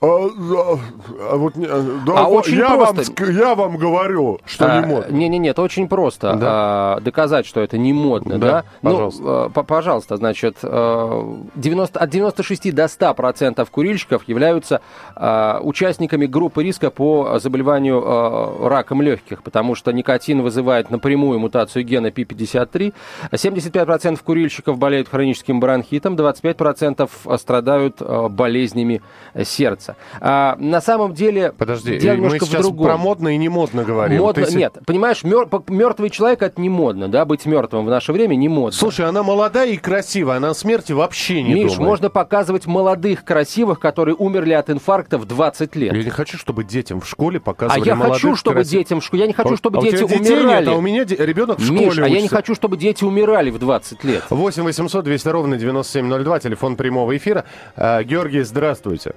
А, 0.04 0.08
а 0.08 1.36
вот, 1.38 1.56
не- 1.56 1.68
да, 1.68 2.14
А 2.16 2.28
очень 2.28 2.58
я, 2.58 2.76
вам, 2.76 2.96
просто. 2.96 3.12
ск- 3.14 3.32
я 3.32 3.54
вам 3.54 3.78
говорю, 3.78 4.40
что 4.46 4.66
А, 4.66 4.80
не 4.82 4.88
модно. 4.88 5.14
Не-не-не, 5.14 5.50
это 5.50 5.62
очень 5.62 5.88
просто. 5.88 6.34
Да. 6.38 6.48
а, 6.50 7.00
доказать, 7.02 7.46
что 7.46 7.62
это 7.62 7.78
не 7.78 7.94
модно, 7.94 8.40
Да, 8.40 8.48
да? 8.48 8.64
пожалуйста. 8.82 9.22
Ну, 9.22 9.46
э, 9.46 9.50
п- 9.52 9.64
пожалуйста, 9.64 10.18
значит, 10.18 10.58
э, 10.64 11.34
90, 11.54 12.00
от 12.00 12.10
96 12.10 12.72
до 12.72 12.88
100 12.88 13.14
процентов 13.14 13.70
курильщиков 13.70 14.28
являются 14.28 14.82
э, 15.16 15.60
участниками 15.62 16.26
группы 16.26 16.64
риска 16.64 16.90
по 16.90 17.38
заболеванию 17.38 18.02
э, 18.04 18.68
раком 18.70 19.04
легких, 19.04 19.44
потому 19.44 19.76
что 19.76 19.92
никотин 19.94 20.42
вызывает 20.42 20.90
напрямую 20.90 21.38
мутацию 21.40 21.86
гена 21.86 22.08
P53. 22.08 22.92
75 23.36 23.86
процентов 23.86 24.24
курильщиков 24.24 24.80
болеют 24.80 25.10
хроническим 25.10 25.60
бронхитом, 25.60 26.16
25 26.16 26.58
процентов 26.58 27.12
страдают 27.38 27.98
э, 28.02 28.28
болезнями 28.30 29.04
сердца. 29.44 29.91
А, 30.20 30.56
на 30.60 30.82
самом 30.82 31.14
деле, 31.14 31.52
Подожди, 31.58 31.98
дело 31.98 32.18
мы 32.18 32.30
в 32.30 32.44
сейчас 32.44 32.62
другом. 32.62 32.86
про 32.88 32.98
модно 32.98 33.30
и 33.30 33.38
не 33.38 33.50
модно 33.50 33.84
говорим. 33.84 34.20
Модно, 34.20 34.46
Ты 34.46 34.56
нет, 34.56 34.78
понимаешь, 34.86 35.24
мертвый 35.24 36.10
человек 36.10 36.42
это 36.42 36.60
не 36.62 36.70
модно, 36.70 37.08
да, 37.08 37.26
быть 37.26 37.46
мертвым 37.46 37.86
в 37.86 37.90
наше 37.90 38.12
время 38.14 38.36
не 38.36 38.50
модно. 38.50 38.72
Слушай, 38.72 39.06
она 39.08 39.24
молодая 39.24 39.70
и 39.70 39.78
красивая, 39.78 40.38
она 40.38 40.50
о 40.50 40.54
смерти 40.54 40.92
вообще 40.94 41.42
не 41.44 41.54
Миш, 41.54 41.74
думает. 41.74 41.80
можно 41.80 42.10
показывать 42.10 42.66
молодых, 42.68 43.24
красивых, 43.24 43.80
которые 43.80 44.16
умерли 44.16 44.54
от 44.54 44.70
инфаркта 44.70 45.18
в 45.18 45.26
20 45.26 45.76
лет. 45.76 45.94
Я 45.94 46.04
не 46.04 46.10
хочу, 46.10 46.38
чтобы 46.38 46.64
детям 46.64 47.02
в 47.02 47.08
школе 47.08 47.38
А 47.38 47.42
показывали 47.42 47.88
я 47.88 47.96
молодых, 47.96 48.16
хочу, 48.22 48.36
чтобы 48.36 48.56
красивых. 48.56 48.84
детям 48.86 49.00
в 49.02 49.04
школе, 49.06 49.22
я 49.22 49.28
не 49.28 49.34
хочу, 49.34 49.54
А- 49.54 49.58
чтобы 49.58 49.80
а 49.80 49.82
дети 49.82 50.04
умирали. 50.04 50.66
Нет, 50.66 50.68
а 50.68 50.78
у 50.78 50.82
меня 50.82 51.06
де- 51.06 51.16
ребенок 51.18 51.60
в 51.60 51.72
Миш, 51.72 51.82
школе 51.94 52.04
а 52.04 52.08
я 52.08 52.12
не 52.14 52.18
учится. 52.20 52.36
хочу, 52.36 52.56
чтобы 52.56 52.78
дети 52.78 53.04
умирали 53.04 53.50
в 53.50 53.60
20 53.60 54.04
лет. 54.04 54.24
8 54.30 54.64
800 54.64 55.04
200 55.06 55.28
ровно 55.30 55.58
9702, 55.58 56.40
телефон 56.40 56.76
прямого 56.76 57.16
эфира. 57.16 57.46
А, 57.76 58.04
Георгий, 58.04 58.42
здравствуйте. 58.42 59.14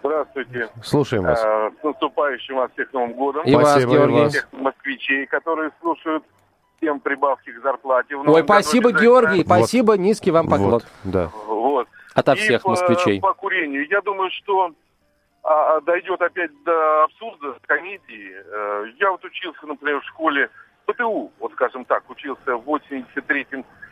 Здравствуйте. 0.00 0.68
Слушаем 0.82 1.24
вас. 1.24 1.42
Э, 1.44 1.70
С 1.80 1.84
наступающим 1.84 2.56
вас 2.56 2.70
всех 2.72 2.92
Новым 2.92 3.12
годом. 3.14 3.44
И 3.44 3.54
вас, 3.54 3.70
Спасибо, 3.70 3.92
и 3.92 3.94
Георгий. 3.96 4.20
вас. 4.20 4.32
Всех 4.32 4.48
москвичей, 4.52 5.26
которые 5.26 5.70
слушают 5.80 6.24
всем 6.78 7.00
прибавки 7.00 7.50
к 7.52 7.60
зарплате. 7.62 8.16
в 8.16 8.28
Ой, 8.28 8.42
спасибо. 8.42 8.92
Георгий, 8.92 9.44
спасибо, 9.44 9.96
низкий 9.96 10.30
вам 10.30 10.48
поклон. 10.48 10.70
Вот, 10.70 10.86
да. 11.04 11.30
Вот. 11.46 11.88
Ото 12.14 12.32
И 12.32 12.36
всех 12.36 12.62
по, 12.62 12.70
москвичей. 12.70 13.20
по 13.20 13.32
курению. 13.34 13.86
Я 13.88 14.00
думаю, 14.00 14.30
что 14.30 14.72
а, 15.42 15.76
а, 15.76 15.80
дойдет 15.80 16.20
опять 16.20 16.50
до 16.64 17.04
абсурда, 17.04 17.54
комедии. 17.66 18.32
Э, 18.34 18.84
Я 18.98 19.10
вот 19.10 19.24
учился, 19.24 19.66
например, 19.66 20.00
в 20.00 20.04
школе 20.04 20.50
ПТУ, 20.86 21.30
вот 21.38 21.52
скажем 21.52 21.84
так, 21.84 22.08
учился 22.10 22.56
в 22.56 22.64
83 22.64 23.46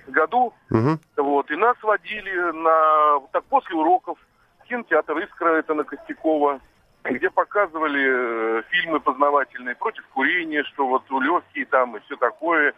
году. 0.09 0.53
Мгм. 0.71 0.99
Вот, 1.17 1.51
и 1.51 1.57
нас 1.57 1.77
водили 1.83 2.53
на, 2.53 3.21
так, 3.33 3.45
после 3.45 3.75
уроков 3.77 4.19
кинотеатр 4.69 5.19
«Искра», 5.19 5.51
это 5.57 5.75
на 5.75 5.85
Костякова, 5.85 6.61
где 7.05 7.31
показывали 7.31 8.59
э, 8.59 8.63
фильмы 8.71 9.01
познавательные 9.01 9.77
против 9.77 10.07
курения, 10.09 10.65
что 10.65 10.87
вот 10.87 11.03
легкие 11.11 11.67
там 11.67 11.97
и 11.97 12.01
все 12.01 12.17
такое, 12.17 12.75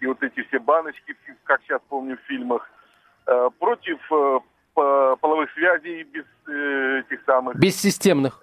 и 0.00 0.06
вот 0.06 0.22
эти 0.22 0.42
все 0.44 0.58
баночки, 0.58 1.16
как 1.44 1.60
сейчас 1.62 1.80
помню 1.88 2.16
в 2.16 2.20
фильмах, 2.26 2.68
э, 3.26 3.50
против 3.58 3.98
э, 4.12 4.40
по- 4.74 5.16
половых 5.16 5.50
связей 5.52 6.04
без 6.04 6.24
э, 6.48 7.00
этих 7.00 7.22
самых, 7.24 7.56
Бессистемных. 7.56 8.40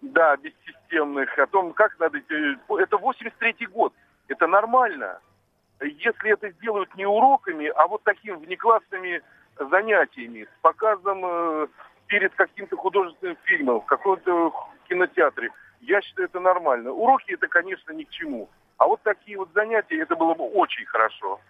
да, 0.00 0.36
бессистемных, 0.36 1.38
о 1.38 1.46
том, 1.46 1.72
как 1.72 1.98
надо... 2.00 2.18
э, 2.18 2.56
Это 2.78 2.96
83-й 2.96 3.66
год, 3.66 3.92
это 4.28 4.46
нормально. 4.46 5.20
Если 5.80 6.30
это 6.32 6.48
сделают 6.50 6.94
не 6.96 7.04
уроками, 7.06 7.66
а 7.66 7.86
вот 7.88 8.02
такими 8.04 8.36
внеклассными 8.36 9.20
занятиями, 9.58 10.44
с 10.44 10.60
показом 10.62 11.20
э, 11.24 11.66
перед 12.12 12.34
каким-то 12.34 12.76
художественным 12.76 13.38
фильмом, 13.44 13.80
в 13.80 13.86
каком-то 13.86 14.52
кинотеатре, 14.86 15.48
я 15.80 16.02
считаю, 16.02 16.28
это 16.28 16.40
нормально. 16.40 16.92
Уроки 16.92 17.32
это, 17.32 17.48
конечно, 17.48 17.90
ни 17.92 18.04
к 18.04 18.10
чему. 18.10 18.50
А 18.76 18.86
вот 18.86 19.00
такие 19.02 19.38
вот 19.38 19.48
занятия, 19.54 20.02
это 20.02 20.14
было 20.14 20.34
бы 20.34 20.44
очень 20.44 20.84
хорошо. 20.84 21.40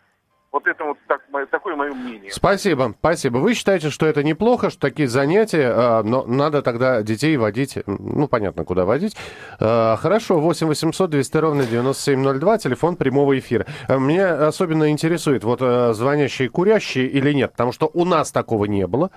Вот 0.53 0.67
это 0.69 0.85
вот 0.85 0.99
так, 1.09 1.23
такое 1.51 1.75
мое 1.75 1.93
мнение. 1.93 2.31
Спасибо, 2.31 2.95
спасибо. 2.97 3.39
Вы 3.39 3.55
считаете, 3.55 3.91
что 3.91 4.07
это 4.07 4.23
неплохо, 4.23 4.71
что 4.71 4.79
такие 4.79 5.09
занятия, 5.09 5.73
а, 5.75 6.03
но 6.05 6.25
надо 6.27 6.63
тогда 6.63 7.03
детей 7.03 7.37
водить, 7.39 7.79
ну, 7.87 8.29
понятно, 8.29 8.65
куда 8.65 8.85
водить. 8.85 9.17
А, 9.59 9.97
Хорошо, 9.97 10.39
8 10.39 10.69
800 10.69 11.11
200 11.11 11.37
ровно 11.39 11.65
9702, 11.65 12.59
телефон 12.59 12.97
прямого 12.97 13.37
эфира. 13.37 13.67
А, 13.89 13.97
Меня 13.97 14.47
особенно 14.47 14.91
интересует, 14.91 15.43
вот 15.43 15.59
а, 15.61 15.93
звонящие 15.93 16.49
курящие 16.49 17.07
или 17.07 17.33
нет, 17.33 17.51
потому 17.51 17.73
что 17.73 17.91
у 17.93 18.05
нас 18.05 18.31
такого 18.31 18.67
не 18.67 18.87
было. 18.87 19.11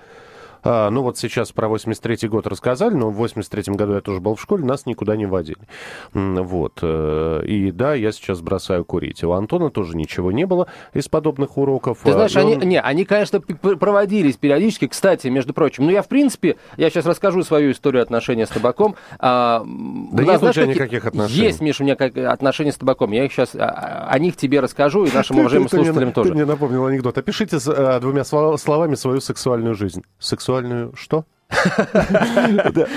А, 0.66 0.90
ну 0.90 1.02
вот 1.02 1.16
сейчас 1.18 1.52
про 1.52 1.68
83-й 1.68 2.28
год 2.28 2.46
рассказали, 2.46 2.94
но 2.94 3.10
в 3.10 3.22
83-м 3.22 3.74
году 3.76 3.94
я 3.94 4.00
тоже 4.00 4.20
был 4.20 4.34
в 4.34 4.40
школе, 4.40 4.64
нас 4.64 4.86
никуда 4.86 5.16
не 5.16 5.26
водили. 5.26 5.58
Вот. 6.12 6.78
э, 6.82 7.42
И 7.46 7.70
да, 7.70 7.94
я 7.94 8.12
сейчас 8.12 8.40
бросаю 8.40 8.84
курить. 8.84 9.22
У 9.24 9.32
Антона 9.32 9.70
тоже 9.70 9.96
ничего 9.96 10.32
не 10.32 10.44
было 10.46 10.66
из 10.94 11.08
подобных 11.08 11.56
уроков. 11.56 11.98
Ты 12.02 12.10
А, 12.10 12.14
знаешь, 12.14 12.36
они, 12.36 12.54
он- 12.56 12.62
не, 12.62 12.80
они, 12.80 13.04
конечно, 13.04 13.40
проводились 13.40 14.36
периодически. 14.36 14.86
Кстати, 14.88 15.28
между 15.28 15.52
прочим, 15.54 15.84
ну 15.84 15.90
я, 15.90 16.02
в 16.02 16.08
принципе, 16.08 16.56
я 16.76 16.90
сейчас 16.90 17.06
расскажу 17.06 17.42
свою 17.42 17.70
историю 17.72 18.02
отношения 18.02 18.46
с 18.46 18.50
табаком. 18.50 18.96
А, 19.18 19.62
Да 20.12 20.22
нет 20.24 20.42
у 20.42 20.52
тебя 20.52 20.66
никаких 20.66 21.04
отношений. 21.06 21.40
Есть, 21.46 21.60
Миша, 21.60 21.82
у 21.82 21.86
меня 21.86 21.96
как, 21.96 22.16
отношения 22.16 22.72
с 22.72 22.76
табаком. 22.76 23.12
Я 23.12 23.24
их 23.24 23.32
сейчас, 23.32 23.54
а, 23.54 24.08
о 24.10 24.18
них 24.18 24.36
тебе 24.36 24.60
расскажу 24.60 25.04
и 25.04 25.12
нашим 25.12 25.36
Ты- 25.36 25.40
уважаемым 25.42 25.68
ты 25.68 25.76
слушателям 25.76 26.08
ты 26.08 26.14
тоже. 26.14 26.34
мне 26.34 26.44
напомнил 26.44 26.86
анекдот. 26.86 27.16
Опишите 27.18 27.58
э, 27.66 28.00
двумя 28.00 28.24
слова- 28.24 28.56
словами 28.56 28.94
свою 28.94 29.20
сексуальную 29.20 29.74
жизнь. 29.74 30.02
Сексуальную 30.18 30.55
что? 30.94 31.24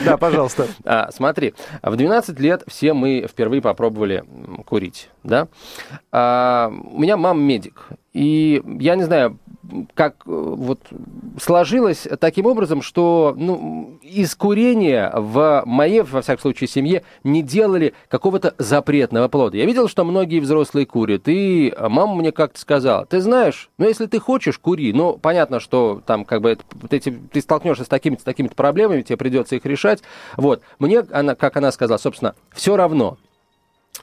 Да, 0.06 0.18
пожалуйста. 0.18 0.68
А, 0.84 1.12
смотри, 1.12 1.54
в 1.84 1.96
12 1.96 2.40
лет 2.40 2.64
все 2.68 2.94
мы 2.94 3.28
впервые 3.30 3.62
попробовали 3.62 4.24
курить, 4.66 5.10
да? 5.24 5.48
А, 6.12 6.72
у 6.72 7.00
меня 7.00 7.18
мама 7.18 7.40
медик, 7.40 7.90
и 8.14 8.62
я 8.80 8.96
не 8.96 9.04
знаю, 9.04 9.38
как 9.94 10.16
э, 10.26 10.30
вот 10.32 10.80
сложилось 11.42 12.08
таким 12.20 12.46
образом, 12.46 12.82
что 12.82 13.34
ну, 13.38 14.00
из 14.02 14.36
курения 14.36 15.12
в 15.16 15.64
моей, 15.66 16.02
во 16.02 16.22
всяком 16.22 16.42
случае, 16.42 16.68
семье 16.68 17.04
не 17.24 17.42
делали 17.42 17.94
какого-то 18.08 18.56
запретного 18.58 19.28
плода. 19.28 19.58
Я 19.58 19.66
видел, 19.66 19.88
что 19.88 20.04
многие 20.04 20.40
взрослые 20.40 20.86
курят, 20.86 21.24
и 21.28 21.74
мама 21.80 22.16
мне 22.16 22.32
как-то 22.32 22.60
сказала, 22.60 23.06
ты 23.06 23.22
знаешь, 23.22 23.70
ну 23.78 23.88
если 23.88 24.06
ты 24.06 24.20
хочешь, 24.20 24.58
кури. 24.58 24.94
Ну, 24.94 25.18
понятно, 25.18 25.60
что 25.60 26.02
там 26.06 26.26
как 26.26 26.42
бы 26.42 26.58
эти, 26.90 27.10
ты 27.32 27.42
столкнешься 27.42 27.84
с 27.84 27.88
такими-то 27.88 28.24
такими 28.24 28.48
проблемами, 28.48 29.02
тебе 29.02 29.18
придется 29.18 29.56
их 29.56 29.66
решать. 29.66 30.02
Вот. 30.38 30.62
Мне, 30.80 31.00
она, 31.12 31.36
как 31.36 31.58
она 31.58 31.72
сказала, 31.72 31.98
собственно, 31.98 32.36
все 32.54 32.76
равно. 32.76 33.18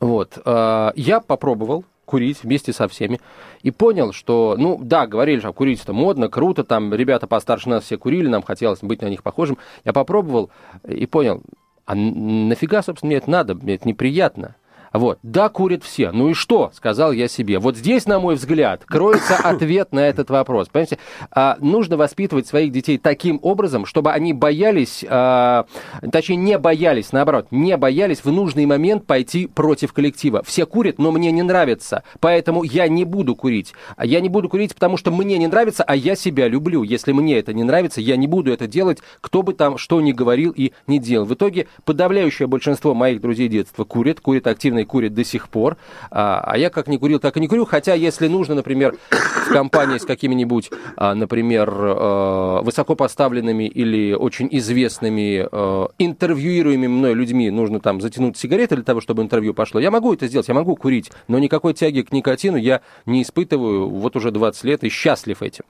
Вот. 0.01 0.39
э, 0.45 0.93
Я 0.97 1.21
попробовал 1.21 1.85
курить 2.07 2.43
вместе 2.43 2.73
со 2.73 2.89
всеми 2.89 3.21
и 3.63 3.71
понял, 3.71 4.13
что, 4.13 4.55
ну, 4.57 4.79
да, 4.81 5.07
говорили, 5.07 5.41
что 5.41 5.53
курить 5.53 5.83
это 5.83 5.93
модно, 5.93 6.29
круто, 6.29 6.65
там 6.65 6.95
ребята 6.95 7.27
постарше 7.27 7.69
нас 7.69 7.85
все 7.85 7.99
курили, 7.99 8.29
нам 8.29 8.43
хотелось 8.43 8.81
быть 8.81 9.03
на 9.03 9.09
них 9.09 9.23
похожим. 9.23 9.59
Я 9.85 9.93
попробовал 9.93 10.51
и 10.89 11.05
понял, 11.07 11.43
а 11.85 11.95
нафига, 11.95 12.83
собственно, 12.83 13.09
мне 13.09 13.19
это 13.19 13.31
надо, 13.31 13.55
мне 13.55 13.75
это 13.75 13.87
неприятно. 13.87 14.57
Вот. 14.93 15.19
Да, 15.23 15.49
курят 15.49 15.85
все. 15.85 16.11
Ну 16.13 16.31
и 16.31 16.35
что? 16.35 16.71
Сказал 16.75 17.13
я 17.13 17.29
себе. 17.29 17.59
Вот 17.59 17.77
здесь, 17.77 18.07
на 18.07 18.19
мой 18.19 18.37
взгляд, 18.37 18.85
кроется 18.85 19.37
ответ 19.45 19.93
на 19.93 20.01
этот 20.01 20.31
вопрос. 20.31 20.69
Понимаете? 20.69 20.99
А, 21.31 21.57
нужно 21.61 21.97
воспитывать 21.97 22.47
своих 22.47 22.73
детей 22.73 22.99
таким 22.99 23.39
образом, 23.43 23.87
чтобы 23.87 24.13
они 24.13 24.33
боялись, 24.33 25.05
а, 25.09 25.67
точнее, 26.11 26.37
не 26.37 26.59
боялись, 26.59 27.13
наоборот, 27.13 27.49
не 27.51 27.77
боялись 27.77 28.25
в 28.25 28.31
нужный 28.31 28.67
момент 28.67 29.07
пойти 29.07 29.47
против 29.47 29.93
коллектива. 29.93 30.43
Все 30.45 30.67
курят, 30.67 30.99
но 30.99 31.13
мне 31.13 31.31
не 31.33 31.43
нравится, 31.43 32.03
поэтому 32.21 32.63
я 32.63 32.89
не 32.89 33.05
буду 33.05 33.35
курить. 33.35 33.75
А 33.97 34.07
Я 34.07 34.21
не 34.21 34.29
буду 34.29 34.49
курить, 34.49 34.75
потому 34.75 34.97
что 34.97 35.11
мне 35.11 35.39
не 35.39 35.47
нравится, 35.47 35.85
а 35.85 35.95
я 35.95 36.17
себя 36.17 36.49
люблю. 36.49 36.83
Если 36.83 37.13
мне 37.13 37.39
это 37.39 37.53
не 37.53 37.65
нравится, 37.65 38.01
я 38.01 38.17
не 38.17 38.27
буду 38.27 38.53
это 38.53 38.67
делать, 38.67 38.99
кто 39.21 39.43
бы 39.43 39.53
там 39.53 39.79
что 39.79 40.01
ни 40.01 40.13
говорил 40.13 40.53
и 40.53 40.73
не 40.87 40.99
делал. 40.99 41.27
В 41.27 41.35
итоге 41.35 41.69
подавляющее 41.85 42.47
большинство 42.47 42.95
моих 42.95 43.21
друзей 43.21 43.49
детства 43.49 43.85
курят, 43.85 44.21
курят 44.21 44.47
активно 44.47 44.86
курит 44.87 45.15
до 45.15 45.25
сих 45.25 45.49
пор. 45.49 45.77
А, 46.11 46.41
а 46.45 46.57
я 46.57 46.71
как 46.71 46.87
не 46.89 46.99
курил, 46.99 47.19
так 47.19 47.37
и 47.37 47.41
не 47.41 47.49
курю. 47.49 47.67
Хотя, 47.67 47.95
если 47.95 48.29
нужно, 48.29 48.55
например, 48.55 48.97
в 49.11 49.53
компании 49.53 49.99
с 49.99 50.05
какими-нибудь, 50.05 50.71
а, 50.97 51.15
например, 51.15 51.71
э, 51.71 52.61
высокопоставленными 52.63 53.65
или 53.65 54.15
очень 54.15 54.49
известными 54.53 55.47
э, 55.51 55.87
интервьюируемыми 55.99 56.87
мной 56.87 57.15
людьми, 57.15 57.51
нужно 57.51 57.81
там 57.81 58.01
затянуть 58.01 58.37
сигареты 58.37 58.77
для 58.77 58.85
того, 58.85 59.01
чтобы 59.01 59.23
интервью 59.23 59.55
пошло, 59.55 59.81
я 59.81 59.91
могу 59.91 60.15
это 60.15 60.27
сделать, 60.27 60.49
я 60.49 60.55
могу 60.55 60.77
курить, 60.77 61.11
но 61.29 61.39
никакой 61.39 61.75
тяги 61.75 62.03
к 62.03 62.13
никотину 62.13 62.57
я 62.57 62.81
не 63.05 63.23
испытываю 63.23 63.89
вот 63.89 64.17
уже 64.17 64.31
20 64.31 64.65
лет 64.65 64.85
и 64.85 64.89
счастлив 64.89 65.43
этим. 65.43 65.65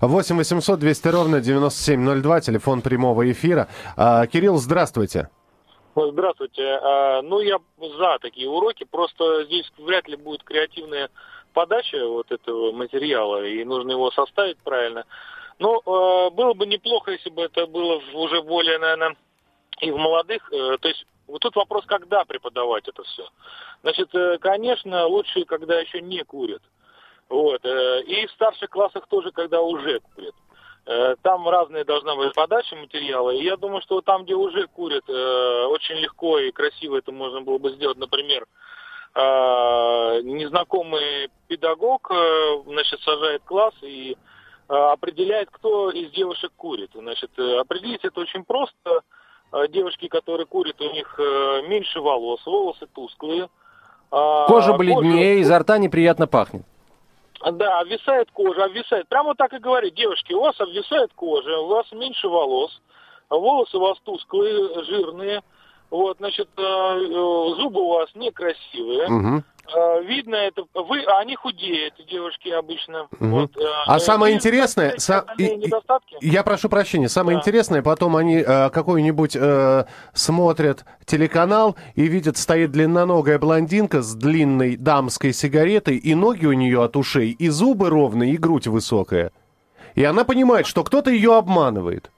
8 0.00 0.36
800 0.36 0.78
200 0.78 1.08
ровно 1.08 1.40
9702, 1.40 2.40
телефон 2.40 2.80
прямого 2.82 3.30
эфира. 3.30 3.68
А, 3.96 4.26
Кирилл, 4.26 4.58
здравствуйте. 4.58 5.28
Здравствуйте. 5.94 6.78
А, 6.82 7.22
Ну, 7.22 7.40
я 7.40 7.58
за 7.78 8.18
такие 8.20 8.48
уроки, 8.48 8.84
просто 8.84 9.44
здесь 9.44 9.70
вряд 9.78 10.08
ли 10.08 10.16
будет 10.16 10.44
креативная 10.44 11.10
подача 11.52 12.06
вот 12.06 12.30
этого 12.30 12.72
материала, 12.72 13.44
и 13.44 13.64
нужно 13.64 13.92
его 13.92 14.10
составить 14.12 14.58
правильно. 14.58 15.04
Но 15.58 15.78
э, 15.78 16.30
было 16.30 16.54
бы 16.54 16.66
неплохо, 16.66 17.10
если 17.10 17.28
бы 17.30 17.42
это 17.42 17.66
было 17.66 18.00
уже 18.14 18.40
более, 18.42 18.78
наверное, 18.78 19.16
и 19.80 19.90
в 19.90 19.96
молодых. 19.96 20.48
э, 20.52 20.78
то 20.78 20.88
есть 20.88 21.04
вот 21.26 21.42
тут 21.42 21.56
вопрос, 21.56 21.84
когда 21.86 22.24
преподавать 22.24 22.88
это 22.88 23.02
все. 23.02 23.28
Значит, 23.82 24.14
э, 24.14 24.38
конечно, 24.38 25.06
лучше, 25.06 25.44
когда 25.44 25.78
еще 25.80 26.00
не 26.00 26.22
курят. 26.22 26.62
Вот. 27.28 27.64
э, 27.64 28.02
и 28.02 28.26
в 28.26 28.30
старших 28.32 28.70
классах 28.70 29.06
тоже, 29.08 29.32
когда 29.32 29.60
уже 29.60 30.00
курят. 30.14 30.34
Э, 30.90 31.14
Там 31.22 31.48
разные 31.48 31.84
должна 31.84 32.16
быть 32.16 32.34
подача 32.34 32.74
материала. 32.74 33.30
И 33.30 33.44
я 33.44 33.56
думаю, 33.56 33.80
что 33.82 34.00
там, 34.00 34.24
где 34.24 34.34
уже 34.34 34.66
курят, 34.66 35.08
э, 35.08 35.64
очень 35.66 35.94
легко 35.96 36.38
и 36.38 36.50
красиво 36.50 36.96
это 36.96 37.12
можно 37.12 37.42
было 37.42 37.58
бы 37.58 37.70
сделать. 37.70 37.96
Например, 37.96 38.44
э, 39.14 40.20
незнакомый 40.22 41.30
педагог 41.46 42.10
значит, 42.66 43.00
сажает 43.02 43.42
класс 43.44 43.74
и 43.82 44.16
определяет, 44.68 45.50
кто 45.50 45.90
из 45.90 46.12
девушек 46.12 46.52
курит. 46.56 46.90
Значит, 46.94 47.30
определить 47.36 48.04
это 48.04 48.20
очень 48.20 48.44
просто. 48.44 49.02
Девушки, 49.70 50.06
которые 50.06 50.46
курят, 50.46 50.80
у 50.80 50.92
них 50.92 51.18
меньше 51.68 52.00
волос, 52.00 52.46
волосы 52.46 52.86
тусклые. 52.94 53.48
А, 54.12 54.46
Кожа 54.46 54.74
бледнее, 54.74 55.40
изо 55.40 55.58
рта 55.58 55.78
неприятно 55.78 56.28
пахнет. 56.28 56.62
Да, 57.44 57.80
обвисает 57.80 58.30
кожа, 58.32 58.64
обвисает. 58.64 59.08
Прямо 59.08 59.34
так 59.34 59.52
и 59.52 59.58
говорит, 59.58 59.94
девушки, 59.94 60.32
у 60.32 60.40
вас 60.40 60.60
обвисает 60.60 61.10
кожа, 61.14 61.58
у 61.58 61.68
вас 61.68 61.90
меньше 61.92 62.28
волос, 62.28 62.80
волосы 63.30 63.76
у 63.76 63.80
вас 63.80 63.98
тусклые, 64.04 64.84
жирные, 64.84 65.42
вот, 65.90 66.18
значит, 66.18 66.48
э, 66.56 66.62
э, 66.62 67.54
зубы 67.56 67.80
у 67.80 67.88
вас 67.88 68.08
некрасивые. 68.14 69.08
Мгм. 69.08 69.44
Э, 69.74 70.02
Видно 70.02 70.34
это, 70.36 70.62
вы, 70.74 71.02
а 71.02 71.20
они 71.20 71.36
худеют, 71.36 71.94
девушки 72.10 72.48
обычно. 72.48 73.08
Мгм. 73.18 73.30
Вот, 73.30 73.56
э, 73.56 73.60
А 73.86 73.96
э, 73.96 74.00
самое 74.00 74.32
и 74.32 74.36
интересное, 74.36 74.94
са-. 74.98 75.24
Я 76.20 76.42
прошу 76.42 76.68
прощения, 76.68 77.08
самое 77.08 77.36
Да. 77.36 77.40
интересное, 77.40 77.82
потом 77.82 78.16
они 78.16 78.36
э, 78.46 78.70
какой-нибудь 78.70 79.36
э, 79.36 79.84
смотрят 80.14 80.84
телеканал 81.04 81.76
и 81.94 82.06
видят, 82.06 82.36
стоит 82.36 82.70
длинноногая 82.72 83.38
блондинка 83.38 84.02
с 84.02 84.14
длинной 84.14 84.76
дамской 84.76 85.32
сигаретой, 85.32 85.96
и 85.96 86.14
ноги 86.14 86.46
у 86.46 86.52
нее 86.52 86.82
от 86.82 86.96
ушей, 86.96 87.30
и 87.30 87.48
зубы 87.48 87.90
ровные, 87.90 88.32
и 88.32 88.36
грудь 88.36 88.66
высокая. 88.66 89.32
И 89.94 90.04
она 90.04 90.24
понимает, 90.24 90.66
что 90.66 90.84
кто-то 90.84 91.10
ее 91.10 91.36
обманывает. 91.36 92.10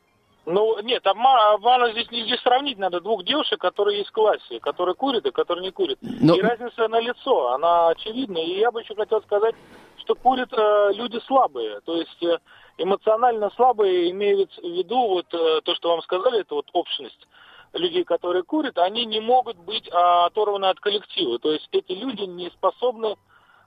Ну, 0.44 0.80
нет, 0.82 1.06
обман, 1.06 1.54
обмана 1.54 1.92
здесь 1.92 2.10
не 2.10 2.22
здесь 2.24 2.40
сравнить 2.40 2.76
надо 2.78 3.00
двух 3.00 3.24
девушек, 3.24 3.60
которые 3.60 3.98
есть 3.98 4.10
в 4.10 4.12
классе, 4.12 4.58
которые 4.60 4.94
курят 4.96 5.24
и 5.24 5.30
которые 5.30 5.62
не 5.64 5.70
курят. 5.70 5.98
Но- 6.02 6.34
И 6.34 6.40
разница 6.40 6.88
на 6.88 6.98
лицо, 7.00 7.52
она 7.52 7.88
очевидна. 7.88 8.38
И 8.38 8.58
я 8.58 8.72
бы 8.72 8.80
еще 8.80 8.94
хотел 8.96 9.22
сказать, 9.22 9.54
что 9.98 10.16
курят 10.16 10.52
э, 10.52 10.90
люди 10.94 11.20
слабые, 11.26 11.80
то 11.82 11.94
есть 11.94 12.22
э, 12.24 12.38
эмоционально 12.78 13.50
слабые, 13.50 14.10
имеют 14.10 14.50
в 14.56 14.64
виду 14.64 14.98
вот 15.06 15.32
э, 15.32 15.60
то, 15.62 15.74
что 15.76 15.90
вам 15.90 16.02
сказали, 16.02 16.40
это 16.40 16.56
вот 16.56 16.66
общность 16.72 17.28
людей, 17.72 18.02
которые 18.04 18.42
курят, 18.42 18.78
они 18.78 19.04
не 19.06 19.20
могут 19.20 19.56
быть 19.56 19.88
а, 19.92 20.26
оторваны 20.26 20.66
от 20.66 20.78
коллектива. 20.80 21.38
То 21.38 21.52
есть 21.52 21.66
эти 21.72 21.92
люди 21.92 22.24
не 22.24 22.50
способны 22.50 23.16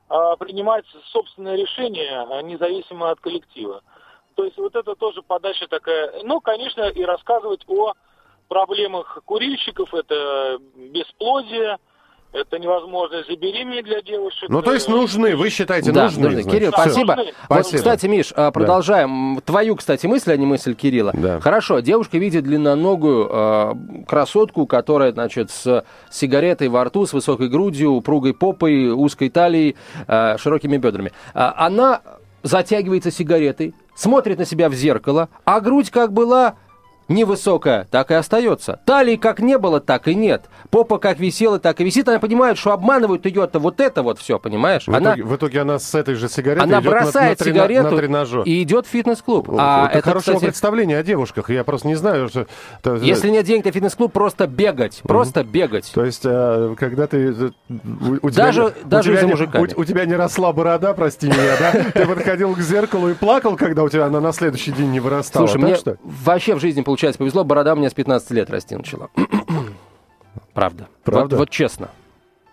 а, 0.10 0.36
принимать 0.36 0.86
собственные 1.12 1.58
решения, 1.58 2.20
а, 2.30 2.42
независимо 2.44 3.10
от 3.10 3.20
коллектива. 3.20 3.82
То 4.36 4.44
есть 4.44 4.58
вот 4.58 4.76
это 4.76 4.96
тоже 4.96 5.22
подача 5.22 5.68
такая. 5.70 6.12
Ну, 6.24 6.42
конечно, 6.42 6.84
и 6.90 7.04
рассказывать 7.04 7.62
о 7.68 7.94
проблемах 8.50 9.20
курильщиков. 9.26 9.94
Это 9.94 10.58
бесплодие, 10.76 11.78
это 12.34 12.60
невозможность 12.60 13.30
забеременеть 13.30 13.86
для 13.86 14.02
девушек. 14.02 14.50
Ну, 14.50 14.62
то 14.62 14.74
есть 14.74 14.90
Э, 14.90 14.92
нужны, 14.92 15.38
вы 15.38 15.50
считаете, 15.50 15.94
Да, 15.94 16.04
нужны. 16.04 16.30
нужны. 16.32 16.52
Кирилл, 16.52 16.72
Да, 16.72 16.78
спасибо. 16.82 17.16
нужны. 17.16 17.32
Вот, 17.48 17.60
Спасибо. 17.60 17.78
кстати, 17.78 18.06
Миш, 18.08 18.34
а, 18.36 18.52
продолжаем. 18.52 19.40
Твою, 19.46 19.78
кстати, 19.78 20.06
мысль, 20.06 20.34
а 20.34 20.38
не 20.38 20.46
мысль 20.46 20.76
Кирилла. 20.76 21.12
Да. 21.14 21.40
Хорошо, 21.40 21.80
девушка 21.80 22.18
видит 22.18 22.44
длинноногую 22.44 23.30
э, 23.32 23.74
красотку, 24.06 24.68
которая, 24.68 25.14
значит, 25.14 25.50
с 25.50 25.86
сигаретой 26.12 26.68
во 26.68 26.84
рту, 26.84 27.06
с 27.06 27.14
высокой 27.14 27.48
грудью, 27.48 27.94
упругой 27.94 28.34
попой, 28.34 28.90
узкой 28.90 29.30
талией, 29.30 29.78
э, 30.06 30.38
широкими 30.38 30.76
бедрами. 30.76 31.14
Она 31.34 32.02
затягивается 32.44 33.10
сигаретой, 33.12 33.74
смотрит 33.96 34.38
на 34.38 34.46
себя 34.46 34.70
в 34.70 34.74
зеркало, 34.74 35.30
а 35.46 35.60
грудь 35.62 35.90
как 35.90 36.14
была 36.14 36.56
невысокая, 37.08 37.88
так 37.92 38.12
и 38.12 38.14
остается. 38.14 38.80
Талии 38.86 39.16
как 39.16 39.40
не 39.40 39.58
было, 39.58 39.80
так 39.80 40.08
и 40.08 40.16
нет. 40.16 40.46
Попа 40.70 40.98
как 40.98 41.20
висела, 41.20 41.60
так 41.60 41.82
и 41.82 41.84
висит. 41.84 42.08
Она 42.10 42.20
понимает, 42.20 42.58
что 42.58 42.72
обманывают 42.72 43.26
ее-то 43.26 43.60
вот 43.60 43.80
это 43.80 44.04
вот 44.04 44.20
все, 44.20 44.40
понимаешь? 44.40 44.88
В, 44.88 44.94
она, 44.96 45.12
итоге, 45.12 45.24
в 45.24 45.36
итоге 45.36 45.62
она 45.62 45.80
с 45.80 45.94
этой 45.96 46.16
же 46.16 46.28
сигаретой 46.30 46.64
она 46.68 46.80
идет 46.80 46.86
на- 46.86 46.92
бросает 46.92 47.40
на, 47.40 47.44
трена- 47.46 47.54
сигарету 47.54 47.90
на 47.92 47.98
тренажер. 47.98 48.42
и 48.44 48.62
идет 48.64 48.86
в 48.88 48.90
фитнес-клуб. 48.90 49.50
А 49.58 49.88
это, 49.90 50.00
это, 50.00 50.10
хорошего 50.10 50.36
кстати, 50.36 50.50
представления 50.50 50.98
о 50.98 51.04
девушках. 51.04 51.50
Я 51.50 51.64
просто 51.64 51.88
не 51.88 51.96
знаю, 51.96 52.30
что... 52.30 52.48
то- 52.82 52.96
если 52.96 53.30
нет 53.30 53.46
денег 53.46 53.66
на 53.66 53.72
фитнес-клуб, 53.72 54.12
просто 54.12 54.48
бегать. 54.48 55.02
Просто 55.04 55.44
бегать. 55.44 55.92
То 55.94 56.04
есть, 56.06 56.22
э, 56.26 56.76
когда 56.78 57.08
ты... 57.08 57.18
э, 57.18 57.50
У, 57.70 58.28
у 58.28 58.30
тебя 58.30 58.46
Даже- 58.46 58.62
не- 58.62 58.68
у 58.68 58.88
даже 58.88 59.10
тебя 59.12 59.20
за 59.22 59.26
не- 59.26 59.32
мужиками. 59.32 59.74
У, 59.76 59.82
у 59.82 59.86
тебя 59.86 60.06
не 60.06 60.16
росла 60.16 60.52
борода, 60.54 60.94
прости 60.94 61.28
меня, 61.28 61.56
да? 61.60 61.72
Ты 61.94 62.06
подходил 62.06 62.54
к 62.56 62.60
зеркалу 62.60 63.10
и 63.10 63.14
плакал, 63.14 63.56
когда 63.56 63.84
у 63.84 63.90
тебя 63.90 64.06
она 64.06 64.20
на 64.20 64.32
следующий 64.32 64.72
день 64.72 64.92
не 64.92 65.00
вырастала. 65.00 65.48
Слушай, 65.48 65.62
мне 65.62 65.76
вообще 66.26 66.56
в 66.56 66.60
жизни, 66.60 66.82
получается, 66.96 67.20
повезло. 67.20 67.44
Борода 67.44 67.74
у 67.74 67.76
меня 67.78 67.90
с 67.90 67.94
15 67.94 68.32
лет 68.32 68.50
расти 68.50 68.76
начала. 68.76 69.10
Правда. 70.54 70.88
Правда? 71.04 71.36
Вот, 71.36 71.40
вот 71.40 71.50
честно. 71.50 71.90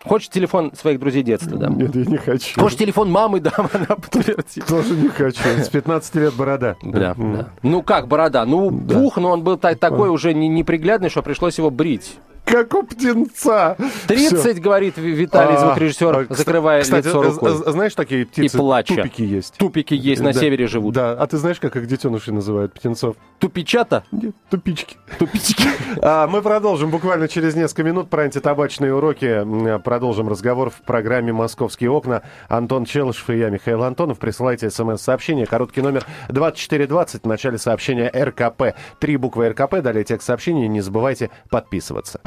Хочешь 0.04 0.30
телефон 0.30 0.72
своих 0.74 0.98
друзей 0.98 1.22
детства 1.22 1.56
дам? 1.56 1.78
Нет, 1.78 1.94
я 1.94 2.04
не 2.04 2.16
хочу. 2.16 2.60
Хочешь 2.60 2.76
телефон 2.76 3.08
мамы 3.08 3.38
дам? 3.38 3.52
Она 3.72 3.86
подтвердит. 3.86 4.66
Тоже 4.66 4.94
не 4.96 5.08
хочу. 5.08 5.40
С 5.44 5.68
15 5.68 6.14
лет 6.16 6.34
борода. 6.34 6.76
Да, 6.82 7.14
да. 7.16 7.48
Ну 7.62 7.82
как 7.84 8.08
борода? 8.08 8.44
Ну, 8.44 8.70
бух, 8.70 9.16
но 9.18 9.30
он 9.30 9.44
был 9.44 9.56
та- 9.56 9.76
такой 9.76 10.08
уже 10.08 10.34
не- 10.34 10.48
неприглядный, 10.48 11.08
что 11.08 11.22
пришлось 11.22 11.56
его 11.58 11.70
брить. 11.70 12.18
Как 12.44 12.74
у 12.74 12.82
птенца. 12.82 13.76
30, 14.08 14.38
Всё. 14.54 14.60
говорит 14.60 14.98
Виталий, 14.98 15.54
А, 15.54 15.58
звукорежиссер, 15.58 16.16
а, 16.18 16.22
кста- 16.24 16.34
закрывая 16.36 16.82
кстати, 16.82 17.06
лицо 17.06 17.22
з- 17.22 17.34
рукой. 17.34 17.50
з- 17.52 17.72
знаешь, 17.72 17.94
такие 17.94 18.26
птицы, 18.26 18.58
плача. 18.58 18.94
тупики 18.96 19.22
есть. 19.22 19.56
Тупики 19.58 19.94
есть, 19.94 20.20
на 20.20 20.32
Да. 20.32 20.40
севере 20.40 20.66
живут. 20.66 20.92
Да, 20.94 21.12
а 21.12 21.26
ты 21.26 21.36
знаешь, 21.38 21.60
как 21.60 21.76
их 21.76 21.86
детеныши 21.86 22.32
называют, 22.32 22.74
птенцов? 22.74 23.16
Тупичата? 23.38 24.04
Нет, 24.12 24.34
тупички. 24.50 24.96
Тупички. 25.18 25.62
А, 26.02 26.26
Мы 26.26 26.42
продолжим 26.42 26.90
буквально 26.90 27.28
через 27.28 27.54
несколько 27.54 27.84
минут 27.84 28.10
про 28.10 28.24
антитабачные 28.24 28.92
уроки. 28.94 29.78
Продолжим 29.82 30.28
разговор 30.28 30.70
в 30.70 30.82
программе 30.82 31.32
«Московские 31.32 31.90
окна». 31.90 32.22
Антон 32.48 32.84
Челышев 32.86 33.30
и 33.30 33.38
я, 33.38 33.50
Михаил 33.50 33.84
Антонов. 33.84 34.18
Присылайте 34.18 34.68
смс-сообщение. 34.70 35.46
Короткий 35.46 35.80
номер 35.80 36.04
2420. 36.28 37.22
В 37.22 37.26
начале 37.28 37.56
сообщения 37.58 38.10
РКП. 38.12 38.74
Три 38.98 39.16
буквы 39.16 39.48
РКП. 39.50 39.80
Далее 39.80 40.02
текст 40.04 40.26
сообщения. 40.26 40.66
Не 40.66 40.80
забывайте 40.80 41.30
подписываться. 41.50 42.20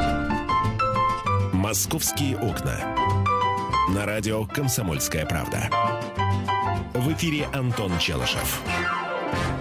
«Московские 1.76 2.38
окна». 2.38 2.96
На 3.94 4.06
радио 4.06 4.46
«Комсомольская 4.46 5.26
правда». 5.26 5.70
В 6.94 7.12
эфире 7.12 7.50
Антон 7.54 7.92
Челышев. 8.00 8.62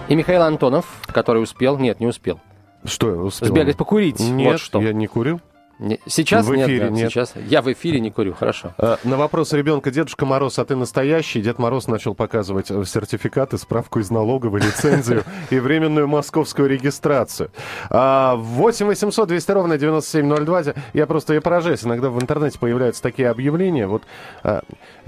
И 0.07 0.15
Михаил 0.15 0.43
Антонов, 0.43 0.85
который 1.07 1.43
успел, 1.43 1.77
нет, 1.77 1.99
не 1.99 2.07
успел, 2.07 2.39
Что, 2.85 3.07
успел? 3.07 3.49
сбегать 3.49 3.75
покурить. 3.75 4.21
Нет, 4.21 4.53
вот 4.53 4.61
что. 4.61 4.81
я 4.81 4.93
не 4.93 5.07
курю. 5.07 5.41
Не- 5.77 5.99
Сейчас 6.07 6.45
В 6.45 6.55
нет, 6.55 6.67
эфире 6.69 6.85
да, 6.85 6.89
нет. 6.89 7.11
сейчас. 7.11 7.33
Я 7.35 7.61
в 7.61 7.71
эфире 7.71 7.99
не 7.99 8.09
курю, 8.09 8.33
хорошо. 8.33 8.73
А, 8.77 8.97
На 9.03 9.17
вопрос 9.17 9.51
ребенка, 9.51 9.91
Дедушка 9.91 10.25
Мороз, 10.25 10.57
а 10.57 10.63
ты 10.65 10.75
настоящий? 10.75 11.41
Дед 11.41 11.59
Мороз 11.59 11.87
начал 11.87 12.15
показывать 12.15 12.71
э, 12.71 12.85
сертификаты, 12.85 13.57
справку 13.57 13.99
из 13.99 14.09
налоговой, 14.09 14.61
лицензию 14.61 15.23
и 15.49 15.59
временную 15.59 16.07
московскую 16.07 16.69
регистрацию. 16.69 17.51
А, 17.89 18.35
8 18.37 18.85
800 18.85 19.27
200 19.27 19.51
ровно 19.51 19.77
9702. 19.77 20.73
Я 20.93 21.05
просто 21.07 21.33
я 21.33 21.41
поражаюсь. 21.41 21.83
Иногда 21.83 22.09
в 22.09 22.21
интернете 22.21 22.57
появляются 22.57 23.01
такие 23.01 23.29
объявления. 23.29 23.87
Вот 23.87 24.03
а, 24.43 24.61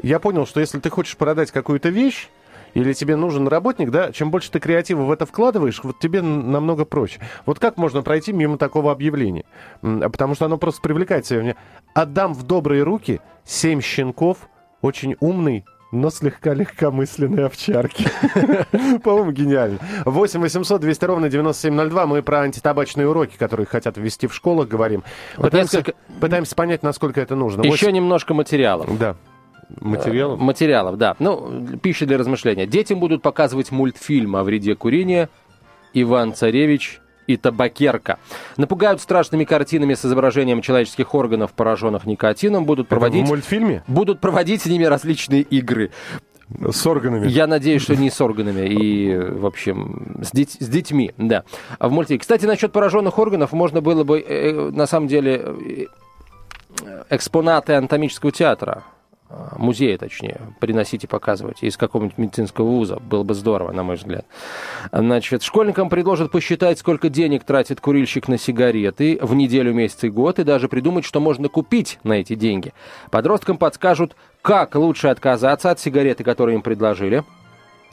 я 0.03 0.19
понял, 0.19 0.45
что 0.45 0.59
если 0.59 0.79
ты 0.79 0.89
хочешь 0.89 1.15
продать 1.15 1.51
какую-то 1.51 1.87
вещь, 1.89 2.27
или 2.73 2.93
тебе 2.93 3.15
нужен 3.15 3.47
работник, 3.47 3.89
да, 3.91 4.11
чем 4.11 4.31
больше 4.31 4.51
ты 4.51 4.59
креатива 4.59 5.03
в 5.03 5.11
это 5.11 5.25
вкладываешь, 5.25 5.79
вот 5.83 5.99
тебе 5.99 6.21
намного 6.21 6.85
проще. 6.85 7.19
Вот 7.45 7.59
как 7.59 7.77
можно 7.77 8.01
пройти 8.01 8.33
мимо 8.33 8.57
такого 8.57 8.91
объявления? 8.91 9.45
А 9.81 10.09
Потому 10.09 10.35
что 10.35 10.45
оно 10.45 10.57
просто 10.57 10.81
привлекает 10.81 11.25
себя. 11.25 11.55
Отдам 11.93 12.33
в 12.33 12.43
добрые 12.43 12.83
руки 12.83 13.19
семь 13.45 13.81
щенков, 13.81 14.49
очень 14.81 15.15
умный, 15.19 15.65
но 15.91 16.09
слегка 16.09 16.53
легкомысленной 16.53 17.45
овчарки. 17.45 18.05
По-моему, 19.03 19.31
гениально. 19.31 19.79
8 20.05 20.41
800 20.41 20.81
200 20.81 21.05
ровно 21.05 21.29
9702. 21.29 22.05
Мы 22.07 22.21
про 22.21 22.41
антитабачные 22.41 23.07
уроки, 23.07 23.37
которые 23.37 23.65
хотят 23.65 23.97
ввести 23.97 24.27
в 24.27 24.33
школах, 24.33 24.67
говорим. 24.67 25.03
Вот 25.37 25.45
Пытаемся, 25.45 25.77
несколько- 25.77 25.97
пытаемся 26.19 26.55
понять, 26.55 26.83
насколько 26.83 27.21
это 27.21 27.35
нужно. 27.35 27.61
Еще 27.61 27.91
немножко 27.91 28.33
материалов. 28.33 28.97
Да. 28.97 29.15
Материалов? 29.81 30.39
Материалов, 30.39 30.97
да. 30.97 31.15
Ну, 31.19 31.77
пища 31.81 32.05
для 32.05 32.17
размышления. 32.17 32.65
Детям 32.65 32.99
будут 32.99 33.21
показывать 33.21 33.71
мультфильм 33.71 34.35
о 34.35 34.43
вреде 34.43 34.75
курения 34.75 35.29
«Иван 35.93 36.33
Царевич 36.33 37.01
и 37.27 37.35
табакерка». 37.35 38.17
Напугают 38.55 39.01
страшными 39.01 39.43
картинами 39.43 39.93
с 39.93 40.05
изображением 40.05 40.61
человеческих 40.61 41.13
органов, 41.13 41.51
пораженных 41.51 42.05
никотином. 42.05 42.65
Будут 42.65 42.85
Это 42.87 42.95
проводить, 42.95 43.25
в 43.25 43.27
мультфильме? 43.29 43.83
будут 43.87 44.21
проводить 44.21 44.61
с 44.61 44.65
ними 44.67 44.85
различные 44.85 45.41
игры. 45.41 45.91
С 46.71 46.87
органами? 46.87 47.27
Я 47.27 47.45
надеюсь, 47.45 47.81
что 47.81 47.97
не 47.97 48.09
с 48.09 48.21
органами 48.21 48.69
и, 48.69 49.17
в 49.17 49.45
общем, 49.45 50.15
с, 50.21 50.31
деть- 50.31 50.55
с 50.61 50.67
детьми, 50.69 51.11
да. 51.17 51.43
А 51.77 51.89
в 51.89 51.91
мультике. 51.91 52.19
Кстати, 52.19 52.45
насчет 52.45 52.71
пораженных 52.71 53.19
органов 53.19 53.51
можно 53.51 53.81
было 53.81 54.05
бы, 54.05 54.19
э, 54.21 54.51
э, 54.51 54.69
на 54.71 54.85
самом 54.87 55.09
деле, 55.09 55.43
э, 55.43 55.85
экспонаты 57.09 57.73
анатомического 57.73 58.31
театра, 58.31 58.83
э, 58.85 58.96
музея, 59.57 59.97
точнее, 59.97 60.39
приносить 60.59 61.03
и 61.03 61.07
показывать 61.07 61.63
из 61.63 61.77
какого-нибудь 61.77 62.17
медицинского 62.17 62.65
вуза. 62.65 62.97
Было 62.99 63.23
бы 63.23 63.33
здорово, 63.33 63.71
на 63.71 63.83
мой 63.83 63.95
взгляд. 63.95 64.25
Значит, 64.91 65.43
школьникам 65.43 65.89
предложат 65.89 66.31
посчитать, 66.31 66.79
сколько 66.79 67.09
денег 67.09 67.43
тратит 67.43 67.81
курильщик 67.81 68.27
на 68.27 68.37
сигареты 68.37 69.19
в 69.21 69.35
неделю, 69.35 69.73
месяц 69.73 70.03
и 70.05 70.09
год, 70.09 70.39
и 70.39 70.43
даже 70.43 70.69
придумать, 70.69 71.05
что 71.05 71.19
можно 71.19 71.49
купить 71.49 71.99
на 72.03 72.13
эти 72.13 72.35
деньги. 72.35 72.73
Подросткам 73.11 73.57
подскажут, 73.57 74.15
как 74.41 74.75
лучше 74.75 75.09
отказаться 75.09 75.71
от 75.71 75.79
сигареты, 75.79 76.23
которые 76.23 76.55
им 76.55 76.61
предложили. 76.61 77.23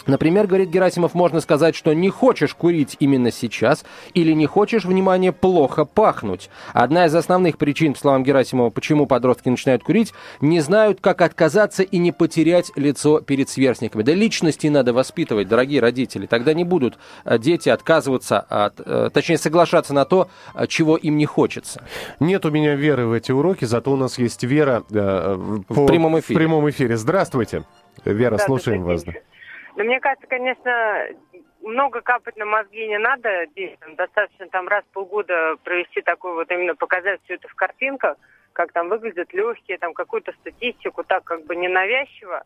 Например, 0.07 0.47
говорит 0.47 0.69
Герасимов, 0.69 1.15
можно 1.15 1.41
сказать, 1.41 1.75
что 1.75 1.95
не 1.95 2.11
хочешь 2.11 2.55
курить 2.55 2.95
именно 3.01 3.31
сейчас 3.31 3.87
или 4.13 4.33
не 4.33 4.45
хочешь, 4.45 4.85
внимание, 4.85 5.33
плохо 5.33 5.87
пахнуть. 5.87 6.51
Одна 6.75 7.07
из 7.07 7.15
основных 7.15 7.57
причин, 7.57 7.95
по 7.95 7.99
словам 7.99 8.23
Герасимова, 8.23 8.69
почему 8.69 9.07
подростки 9.07 9.49
начинают 9.49 9.83
курить, 9.83 10.13
не 10.43 10.61
знают, 10.61 10.99
как 11.01 11.23
отказаться 11.23 11.83
и 11.83 11.97
не 11.97 12.13
потерять 12.13 12.71
лицо 12.77 13.21
перед 13.21 13.49
сверстниками. 13.49 14.03
Да 14.03 14.13
личности 14.13 14.67
надо 14.67 14.93
воспитывать, 14.93 15.49
дорогие 15.49 15.81
родители. 15.81 16.27
Тогда 16.27 16.53
не 16.53 16.65
будут 16.65 16.99
э, 17.25 17.39
дети 17.39 17.71
отказываться, 17.71 18.41
от, 18.41 18.81
э, 18.85 19.09
точнее 19.11 19.39
соглашаться 19.39 19.95
на 19.95 20.05
то, 20.05 20.29
э, 20.55 20.67
чего 20.67 20.97
им 20.99 21.17
не 21.17 21.25
хочется. 21.27 21.83
Нет 22.21 22.45
у 22.45 22.51
меня 22.51 22.75
веры 22.75 23.07
в 23.07 23.13
эти 23.13 23.33
уроки, 23.33 23.65
зато 23.65 23.91
у 23.91 23.97
нас 23.97 24.19
есть 24.19 24.45
Вера 24.45 24.85
э, 24.91 25.39
по- 25.67 25.87
прямом 25.87 26.19
эфире. 26.21 26.35
В 26.35 26.39
прямом 26.39 26.69
эфире. 26.69 26.99
Здравствуйте. 26.99 27.65
Вера, 28.05 28.37
Да, 28.37 28.45
слушаем 28.45 28.83
вас. 28.83 29.03
день. 29.05 29.15
Но 29.77 29.85
мне 29.85 30.01
кажется, 30.01 30.27
конечно, 30.27 31.07
много 31.63 32.01
капать 32.01 32.37
на 32.37 32.45
мозги 32.45 32.87
не 32.87 32.99
надо 32.99 33.47
детям. 33.57 33.97
Достаточно 33.97 34.47
там 34.49 34.69
раз 34.69 34.85
в 34.85 34.93
полгода 34.93 35.57
провести 35.65 36.01
такой 36.03 36.35
вот 36.35 36.51
именно 36.51 36.75
показать 36.75 37.21
все 37.25 37.35
это 37.35 37.49
в 37.49 37.55
картинках, 37.55 38.17
как 38.53 38.73
там 38.73 38.89
выглядят 38.89 39.33
легкие, 39.33 39.79
там 39.79 39.95
какую-то 39.95 40.33
статистику, 40.41 41.03
так 41.03 41.25
как 41.25 41.45
бы 41.47 41.57
ненавязчиво. 41.57 42.45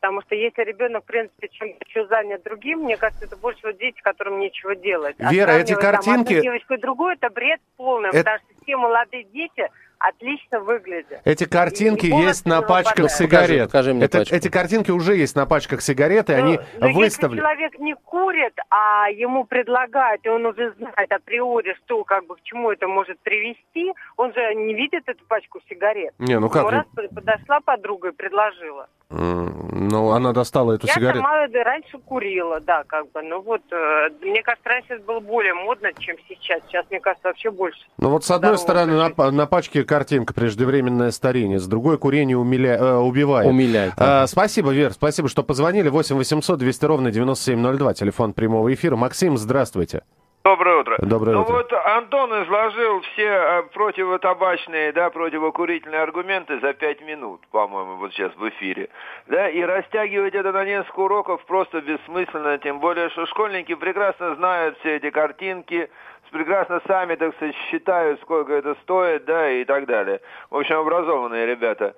Потому 0.00 0.22
что 0.22 0.36
если 0.36 0.62
ребенок, 0.62 1.02
в 1.02 1.06
принципе, 1.08 1.48
чем-то 1.48 1.84
еще 1.84 2.06
занят 2.06 2.44
другим, 2.44 2.80
мне 2.84 2.96
кажется, 2.96 3.24
это 3.24 3.36
больше 3.36 3.60
вот 3.64 3.78
дети, 3.78 4.00
которым 4.00 4.38
нечего 4.38 4.76
делать. 4.76 5.16
А 5.18 5.32
Вера, 5.32 5.50
эти 5.54 5.72
сравнивать 5.72 5.80
там 5.80 5.92
картинки- 6.14 6.32
одну 6.34 6.42
девочку 6.42 6.74
и 6.74 6.78
другую, 6.78 7.14
это 7.14 7.30
бред 7.30 7.60
полный, 7.76 8.10
Это- 8.10 8.18
потому 8.18 8.38
что 8.38 8.62
все 8.62 8.76
молодые 8.76 9.24
дети 9.24 9.68
отлично 9.98 10.60
выглядят. 10.60 11.20
Эти 11.24 11.44
картинки 11.44 12.06
И- 12.06 12.10
есть 12.10 12.46
на 12.46 12.62
пачках 12.62 13.10
сигарет. 13.10 13.48
Покажи- 13.48 13.66
покажи 13.66 13.94
мне 13.94 14.04
Это- 14.04 14.18
пачку. 14.18 14.34
Эти 14.34 14.48
картинки 14.48 14.90
уже 14.90 15.16
есть 15.16 15.36
на 15.36 15.46
пачках 15.46 15.80
сигарет, 15.82 16.30
и 16.30 16.32
они 16.32 16.56
Ну, 16.56 16.62
но 16.88 16.92
выставлены. 16.92 17.40
Если 17.40 17.42
человек 17.44 17.78
не 17.78 17.94
курит, 17.94 18.54
а 18.70 19.08
ему 19.10 19.44
предлагают, 19.44 20.24
и 20.24 20.28
он 20.28 20.46
уже 20.46 20.72
знает 20.72 21.10
априори, 21.12 21.76
что 21.84 22.04
как 22.04 22.26
бы 22.26 22.36
к 22.36 22.42
чему 22.42 22.70
это 22.70 22.86
может 22.86 23.18
привести, 23.20 23.92
он 24.16 24.32
же 24.32 24.54
не 24.54 24.74
видит 24.74 25.02
эту 25.06 25.24
пачку 25.26 25.60
сигарет. 25.68 26.14
Не, 26.18 26.38
ну 26.38 26.48
как? 26.48 26.70
Раз 26.70 26.86
подошла 27.14 27.60
подруга 27.60 28.08
и 28.08 28.12
предложила. 28.12 28.88
М, 29.10 29.88
Ну, 29.90 30.10
она 30.10 30.32
достала 30.32 30.72
эту 30.72 30.86
Я 30.86 30.92
сигарету. 30.94 31.20
сама 31.24 31.48
да, 31.48 31.64
раньше 31.64 31.96
курила, 31.98 32.60
да, 32.60 32.84
как 32.84 33.10
бы. 33.10 33.22
Ну 33.22 33.40
вот, 33.40 33.62
э, 33.70 34.08
мне 34.20 34.42
кажется, 34.42 34.68
раньше 34.68 34.94
это 34.94 35.02
было 35.04 35.20
более 35.20 35.54
модно, 35.54 35.88
чем 35.98 36.16
сейчас. 36.28 36.60
Сейчас, 36.68 36.84
мне 36.90 37.00
кажется, 37.00 37.28
вообще 37.28 37.50
больше. 37.50 37.78
Ну 37.96 38.10
вот 38.10 38.24
с 38.24 38.30
одной 38.30 38.58
стороны 38.58 38.92
на, 38.98 39.30
на 39.30 39.46
пачке 39.46 39.84
картинка 39.84 40.34
преждевременное 40.34 41.10
старение, 41.10 41.58
с 41.58 41.66
другой 41.66 41.96
курение 41.96 42.36
умиля... 42.36 42.76
э, 42.76 42.96
убивает. 42.96 43.48
Умиляет. 43.48 43.94
А, 43.96 44.26
спасибо, 44.26 44.72
Вер, 44.72 44.92
спасибо, 44.92 45.28
что 45.28 45.42
позвонили. 45.42 45.88
8 45.88 46.14
800 46.16 46.58
200 46.58 46.84
ровно 46.84 47.10
9702, 47.10 47.94
телефон 47.94 48.34
прямого 48.34 48.72
эфира. 48.74 48.96
Максим, 48.96 49.38
здравствуйте. 49.38 50.02
Доброе 50.44 50.76
утро. 50.80 50.96
Доброе 51.00 51.34
ну 51.34 51.42
утро. 51.42 51.52
вот 51.52 51.72
Антон 51.72 52.42
изложил 52.44 53.00
все 53.02 53.26
э, 53.26 53.62
противотабачные, 53.74 54.92
да, 54.92 55.10
противокурительные 55.10 56.00
аргументы 56.00 56.58
за 56.60 56.72
пять 56.72 57.02
минут, 57.02 57.40
по-моему, 57.50 57.96
вот 57.96 58.12
сейчас 58.12 58.34
в 58.36 58.48
эфире. 58.48 58.88
Да, 59.26 59.48
и 59.50 59.60
растягивать 59.62 60.34
это 60.34 60.52
на 60.52 60.64
несколько 60.64 61.00
уроков 61.00 61.44
просто 61.44 61.80
бессмысленно, 61.80 62.56
тем 62.58 62.80
более, 62.80 63.10
что 63.10 63.26
школьники 63.26 63.74
прекрасно 63.74 64.36
знают 64.36 64.78
все 64.78 64.96
эти 64.96 65.10
картинки, 65.10 65.90
прекрасно 66.30 66.80
сами, 66.86 67.14
так 67.16 67.34
сказать, 67.36 67.56
считают, 67.70 68.20
сколько 68.22 68.52
это 68.52 68.74
стоит, 68.82 69.24
да, 69.24 69.50
и 69.50 69.64
так 69.64 69.86
далее. 69.86 70.20
В 70.50 70.56
общем, 70.56 70.76
образованные 70.76 71.46
ребята. 71.46 71.94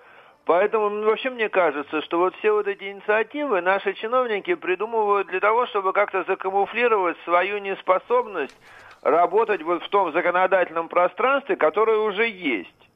Поэтому 0.50 0.90
ну, 0.90 1.06
вообще 1.06 1.30
мне 1.30 1.48
кажется, 1.48 2.02
что 2.02 2.18
вот 2.18 2.34
все 2.34 2.50
вот 2.50 2.66
эти 2.66 2.82
инициативы 2.82 3.60
наши 3.60 3.92
чиновники 3.94 4.56
придумывают 4.56 5.28
для 5.28 5.38
того, 5.38 5.66
чтобы 5.66 5.92
как-то 5.92 6.24
закамуфлировать 6.24 7.16
свою 7.22 7.58
неспособность 7.58 8.56
работать 9.00 9.62
вот 9.62 9.80
в 9.80 9.88
том 9.90 10.12
законодательном 10.12 10.88
пространстве, 10.88 11.54
которое 11.54 11.98
уже 11.98 12.28
есть. 12.28 12.88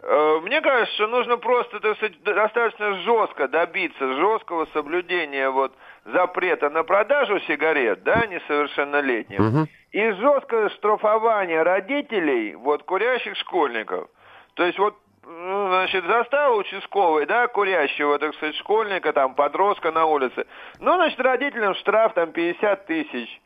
Э, 0.00 0.38
Мне 0.44 0.60
кажется, 0.60 0.94
что 0.94 1.08
нужно 1.08 1.38
просто 1.38 1.80
так 1.80 1.96
сказать, 1.96 2.22
достаточно 2.22 2.94
жестко 2.98 3.48
добиться 3.48 4.14
жесткого 4.14 4.66
соблюдения 4.66 5.50
вот 5.50 5.72
запрета 6.04 6.70
на 6.70 6.84
продажу 6.84 7.40
сигарет, 7.48 8.04
да, 8.04 8.26
несовершеннолетним, 8.26 9.66
и 9.90 10.10
жесткое 10.12 10.68
штрафование 10.68 11.64
родителей 11.64 12.54
вот 12.54 12.84
курящих 12.84 13.36
школьников. 13.38 14.08
То 14.54 14.62
есть 14.62 14.78
вот 14.78 14.94
значит, 15.22 16.04
застал 16.06 16.56
участковый, 16.56 17.26
да, 17.26 17.46
курящего, 17.48 18.18
так 18.18 18.34
сказать, 18.34 18.56
школьника, 18.56 19.12
там, 19.12 19.34
подростка 19.34 19.90
на 19.92 20.06
улице. 20.06 20.46
Ну, 20.78 20.94
значит, 20.94 21.20
родителям 21.20 21.74
штраф 21.74 22.14
там 22.14 22.32
50 22.32 22.86
тысяч. 22.86 23.40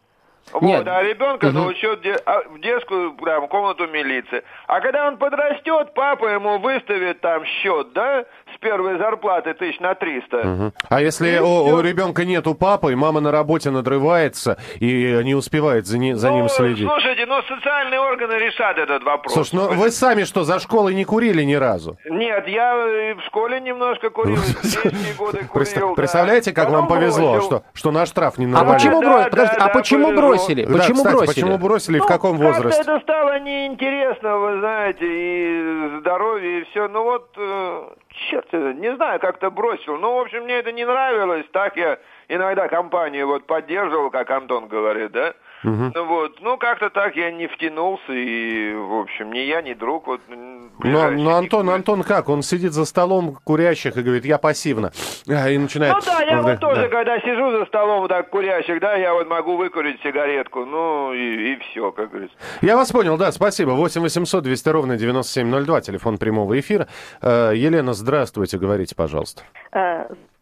Вот, 0.52 0.62
Нет. 0.62 0.86
а 0.86 1.02
ребенка 1.02 1.46
Мгм. 1.46 1.54
за 1.58 1.66
учет 1.68 2.00
де- 2.02 2.18
а, 2.26 2.42
в 2.42 2.60
детскую 2.60 3.12
там, 3.24 3.48
комнату 3.48 3.86
милиции. 3.86 4.44
А 4.66 4.80
когда 4.80 5.08
он 5.08 5.16
подрастет, 5.16 5.94
папа 5.94 6.26
ему 6.26 6.58
выставит 6.58 7.20
там 7.22 7.44
счет, 7.46 7.92
да, 7.94 8.26
первой 8.64 8.96
зарплаты 8.98 9.52
тысяч 9.54 9.78
на 9.80 9.94
300. 9.94 10.36
Мгм. 10.42 10.72
А 10.88 11.00
если 11.02 11.36
Ну, 11.38 11.44
у, 11.62 11.66
всё. 11.66 11.76
у 11.76 11.80
ребенка 11.82 12.24
нету 12.24 12.54
папы, 12.54 12.92
и 12.92 12.94
мама 12.94 13.20
на 13.20 13.30
работе 13.30 13.70
надрывается 13.70 14.56
и 14.80 15.20
не 15.22 15.34
успевает 15.34 15.86
за, 15.86 15.98
ни- 15.98 16.14
за 16.14 16.30
Ну, 16.30 16.36
ним 16.36 16.48
следить? 16.48 16.88
Слушайте, 16.88 17.26
ну 17.26 17.42
социальные 17.42 18.00
органы 18.00 18.32
решат 18.34 18.78
этот 18.78 19.04
вопрос. 19.04 19.34
Слушай, 19.34 19.54
ну 19.56 19.68
вы 19.74 19.90
сами 19.90 20.24
что, 20.24 20.44
за 20.44 20.58
школой 20.58 20.94
не 20.94 21.04
курили 21.04 21.42
ни 21.44 21.54
разу? 21.54 21.98
Нет, 22.08 22.48
я 22.48 22.74
э, 22.74 23.14
в 23.14 23.20
школе 23.26 23.60
немножко 23.60 24.08
курил, 24.10 24.36
годы 25.18 25.44
курил. 25.44 25.94
Представляете, 25.94 26.52
как 26.52 26.70
вам 26.70 26.88
повезло, 26.88 27.40
что, 27.42 27.62
что 27.74 27.90
на 27.92 28.06
штраф 28.06 28.38
не 28.38 28.46
А 28.46 28.48
нарвали? 28.48 28.74
почему, 28.78 29.02
а 29.06 29.68
почему 29.68 30.12
бросили? 30.14 30.64
Почему 30.64 31.04
бросили? 31.04 31.26
почему 31.26 31.58
бросили 31.58 31.96
и 31.98 32.00
в 32.00 32.04
Ну, 32.04 32.08
каком 32.08 32.38
возрасте? 32.38 32.80
это 32.80 32.98
стало 33.00 33.38
неинтересно, 33.40 34.38
вы 34.38 34.58
знаете, 34.60 35.04
и 35.04 35.98
здоровье, 36.00 36.60
и 36.60 36.64
все. 36.70 36.88
Ну 36.88 37.02
вот, 37.04 37.28
э, 37.36 37.82
черт, 38.30 38.52
не 38.52 38.94
знаю, 38.96 39.20
как-то 39.20 39.50
бросил. 39.50 39.96
Ну, 39.98 40.16
в 40.16 40.20
общем, 40.20 40.44
мне 40.44 40.54
это 40.54 40.72
не 40.72 40.84
нравилось. 40.84 41.46
Так 41.52 41.76
я 41.76 41.98
иногда 42.28 42.68
компанию 42.68 43.26
вот 43.26 43.46
поддерживал, 43.46 44.10
как 44.10 44.30
Антон 44.30 44.68
говорит, 44.68 45.12
да? 45.12 45.34
Ну 45.64 46.06
вот, 46.06 46.40
ну 46.40 46.58
как-то 46.58 46.90
так 46.90 47.16
я 47.16 47.30
не 47.32 47.46
втянулся, 47.46 48.12
и, 48.12 48.74
в 48.74 49.00
общем, 49.00 49.32
ни 49.32 49.38
я, 49.38 49.62
ни 49.62 49.72
друг. 49.74 50.06
Вот, 50.06 50.20
Но, 50.28 51.10
но 51.10 51.36
Антон, 51.36 51.62
никто. 51.66 51.74
Антон 51.74 52.02
как? 52.02 52.28
Он 52.28 52.42
сидит 52.42 52.72
за 52.72 52.84
столом 52.84 53.38
курящих 53.44 53.96
и 53.96 54.02
говорит, 54.02 54.24
я 54.24 54.38
пассивно. 54.38 54.92
А, 55.28 55.48
И 55.48 55.56
начинает... 55.58 55.94
Ну 55.94 56.00
да, 56.04 56.22
я 56.22 56.42
вот 56.42 56.60
тоже, 56.60 56.82
Да. 56.82 56.88
когда 56.88 57.18
сижу 57.20 57.50
за 57.58 57.64
столом 57.66 58.00
вот 58.00 58.08
так 58.08 58.28
курящих, 58.30 58.78
да, 58.80 58.94
я 58.94 59.14
вот 59.14 59.26
могу 59.28 59.56
выкурить 59.56 60.00
сигаретку, 60.02 60.64
ну 60.66 61.12
и, 61.14 61.54
и 61.54 61.56
все, 61.56 61.90
как 61.92 62.10
говорится. 62.10 62.36
Я 62.60 62.76
вас 62.76 62.92
понял, 62.92 63.16
да, 63.16 63.32
спасибо. 63.32 63.70
8 63.70 64.02
800 64.02 64.44
200 64.44 64.68
ровно 64.68 64.96
9702, 64.96 65.80
телефон 65.80 66.18
прямого 66.18 66.58
эфира. 66.60 66.88
Э, 67.22 67.52
Елена, 67.54 67.94
здравствуйте, 67.94 68.58
говорите, 68.58 68.94
пожалуйста. 68.94 69.42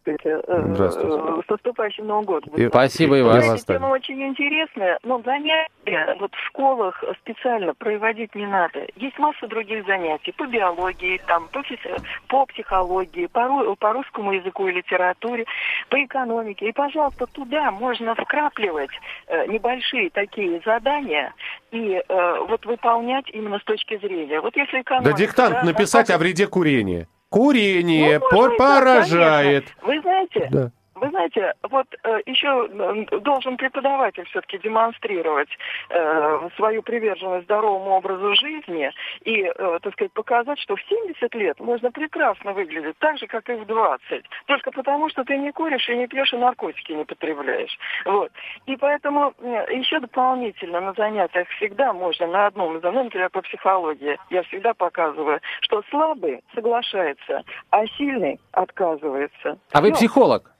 Здравствуйте. 0.04 0.40
Э, 0.48 0.62
Здравствуйте. 0.74 1.08
э, 1.16 1.42
С 1.46 1.48
наступающим 1.50 2.06
Новым 2.06 2.24
годом. 2.24 2.54
И- 2.54 2.68
Спасибо, 2.68 3.18
и 3.18 3.22
вас. 3.22 3.44
Знаете, 3.44 3.64
тема 3.66 3.86
очень 3.88 4.22
интересная, 4.22 4.98
но 5.04 5.20
занятия 5.22 6.16
вот 6.18 6.34
в 6.34 6.38
школах 6.48 7.02
специально 7.20 7.74
проводить 7.74 8.34
не 8.34 8.46
надо. 8.46 8.86
Есть 8.96 9.18
масса 9.18 9.46
других 9.46 9.86
занятий 9.86 10.32
по 10.32 10.46
биологии, 10.46 11.20
там, 11.26 11.48
по, 11.52 11.58
физи- 11.60 12.00
по 12.28 12.46
психологии, 12.46 13.26
по, 13.26 13.40
ру- 13.40 13.76
по 13.76 13.92
русскому 13.92 14.32
языку 14.32 14.66
и 14.68 14.72
литературе, 14.72 15.44
по 15.88 16.02
экономике. 16.04 16.68
И, 16.68 16.72
пожалуйста, 16.72 17.26
туда 17.26 17.70
можно 17.70 18.14
вкрапливать 18.14 18.90
э, 19.28 19.46
небольшие 19.46 20.10
такие 20.10 20.60
задания 20.64 21.32
и 21.70 22.02
э, 22.08 22.36
вот 22.48 22.64
выполнять 22.66 23.28
именно 23.30 23.58
с 23.58 23.64
точки 23.64 23.98
зрения. 23.98 24.40
Вот 24.40 24.56
если 24.56 24.80
экономика... 24.80 25.10
Да 25.10 25.16
диктант 25.16 25.54
да, 25.54 25.62
написать 25.64 26.10
о 26.10 26.18
вреде 26.18 26.46
курения. 26.46 27.06
Курение 27.32 28.20
Ну, 28.20 28.56
поражает. 28.58 29.64
Вы 29.82 30.00
знаете, 30.02 30.48
Да. 30.50 30.70
Вы 31.02 31.10
знаете, 31.10 31.52
вот 31.68 31.86
э, 32.04 32.20
еще 32.26 32.68
э, 32.70 33.18
должен 33.18 33.56
преподаватель 33.56 34.24
все-таки 34.26 34.58
демонстрировать 34.58 35.48
э, 35.90 36.48
свою 36.54 36.82
приверженность 36.82 37.46
здоровому 37.46 37.96
образу 37.96 38.32
жизни 38.36 38.88
и, 39.24 39.42
э, 39.42 39.78
так 39.82 39.92
сказать, 39.94 40.12
показать, 40.12 40.60
что 40.60 40.76
в 40.76 40.82
70 40.82 41.34
лет 41.34 41.58
можно 41.58 41.90
прекрасно 41.90 42.52
выглядеть 42.52 42.96
так 42.98 43.18
же, 43.18 43.26
как 43.26 43.50
и 43.50 43.54
в 43.54 43.66
20. 43.66 44.24
Только 44.46 44.70
потому, 44.70 45.08
что 45.08 45.24
ты 45.24 45.36
не 45.36 45.50
куришь 45.50 45.88
и 45.88 45.96
не 45.96 46.06
пьешь, 46.06 46.32
и 46.32 46.36
наркотики 46.36 46.92
не 46.92 47.04
потребляешь. 47.04 47.76
Вот. 48.04 48.30
И 48.66 48.76
поэтому 48.76 49.34
еще 49.72 49.98
дополнительно 49.98 50.80
на 50.80 50.92
занятиях 50.92 51.48
всегда 51.56 51.92
можно 51.92 52.28
на 52.28 52.46
одном 52.46 52.76
из, 52.76 52.82
ну, 52.84 53.02
например, 53.02 53.30
по 53.30 53.42
психологии, 53.42 54.16
я 54.30 54.44
всегда 54.44 54.72
показываю, 54.72 55.40
что 55.62 55.82
слабый 55.90 56.44
соглашается, 56.54 57.42
а 57.70 57.86
сильный 57.98 58.38
отказывается. 58.52 59.58
А 59.72 59.80
вы 59.80 59.88
Всё. 59.88 59.96
психолог? 59.96 60.51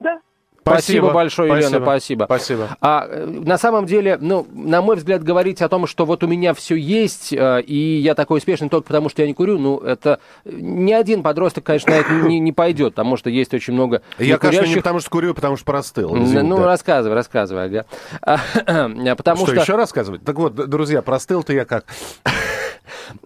Да. 0.00 0.20
Спасибо 0.60 1.12
большое, 1.12 1.50
Елена, 1.50 1.80
спасибо. 1.82 2.24
Спасибо. 2.24 2.76
А 2.82 3.06
э, 3.08 3.24
на 3.24 3.56
самом 3.56 3.86
деле, 3.86 4.18
ну, 4.20 4.46
на 4.52 4.82
мой 4.82 4.96
взгляд, 4.96 5.22
говорить 5.22 5.62
о 5.62 5.68
том, 5.70 5.86
что 5.86 6.04
вот 6.04 6.22
у 6.22 6.26
меня 6.26 6.52
все 6.52 6.74
есть, 6.74 7.32
э, 7.32 7.62
и 7.62 7.74
я 8.00 8.14
такой 8.14 8.36
успешный 8.36 8.68
только 8.68 8.86
потому, 8.88 9.08
что 9.08 9.22
я 9.22 9.28
не 9.28 9.32
курю, 9.32 9.58
ну, 9.58 9.78
это 9.78 10.20
э, 10.44 10.50
ни 10.52 10.92
один 10.92 11.22
подросток, 11.22 11.64
конечно, 11.64 11.92
на 11.92 11.96
это 12.00 12.12
не, 12.12 12.38
не 12.38 12.52
пойдет, 12.52 12.94
потому 12.94 13.16
что 13.16 13.30
есть 13.30 13.54
очень 13.54 13.72
много 13.72 14.02
Я, 14.18 14.36
конечно, 14.36 14.66
не 14.66 14.76
потому 14.76 15.00
что 15.00 15.08
курю, 15.08 15.30
а 15.30 15.34
потому 15.34 15.56
что 15.56 15.64
простыл. 15.64 16.14
Н- 16.14 16.24
Извини, 16.24 16.46
Ну, 16.46 16.58
да. 16.58 16.66
рассказывай, 16.66 17.14
рассказывай, 17.14 17.64
ага. 17.64 17.86
А, 18.20 19.14
Потому 19.16 19.46
что, 19.46 19.52
что, 19.52 19.62
еще 19.62 19.76
рассказывать? 19.76 20.22
Так 20.22 20.36
вот, 20.36 20.54
друзья, 20.54 21.00
простыл-то 21.00 21.54
я 21.54 21.64
как? 21.64 21.86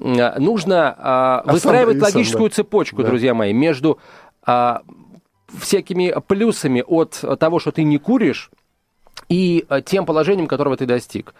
а, 0.01 0.39
нужно 0.39 0.95
а, 0.97 1.43
сам- 1.45 1.55
выстраивать 1.55 1.99
сам, 1.99 2.05
логическую 2.15 2.51
да. 2.51 2.55
цепочку, 2.55 3.03
Да. 3.03 3.09
друзья 3.09 3.35
мои, 3.35 3.53
между 3.53 3.99
а, 4.47 4.83
всякими 5.59 6.15
плюсами 6.27 6.83
от 6.87 7.25
того, 7.39 7.59
что 7.59 7.73
ты 7.73 7.85
не 7.85 7.99
куришь, 7.99 8.51
и 9.29 9.65
а, 9.69 9.81
тем 9.81 10.07
положением, 10.07 10.47
которого 10.47 10.77
ты 10.77 10.87
достиг. 10.87 11.35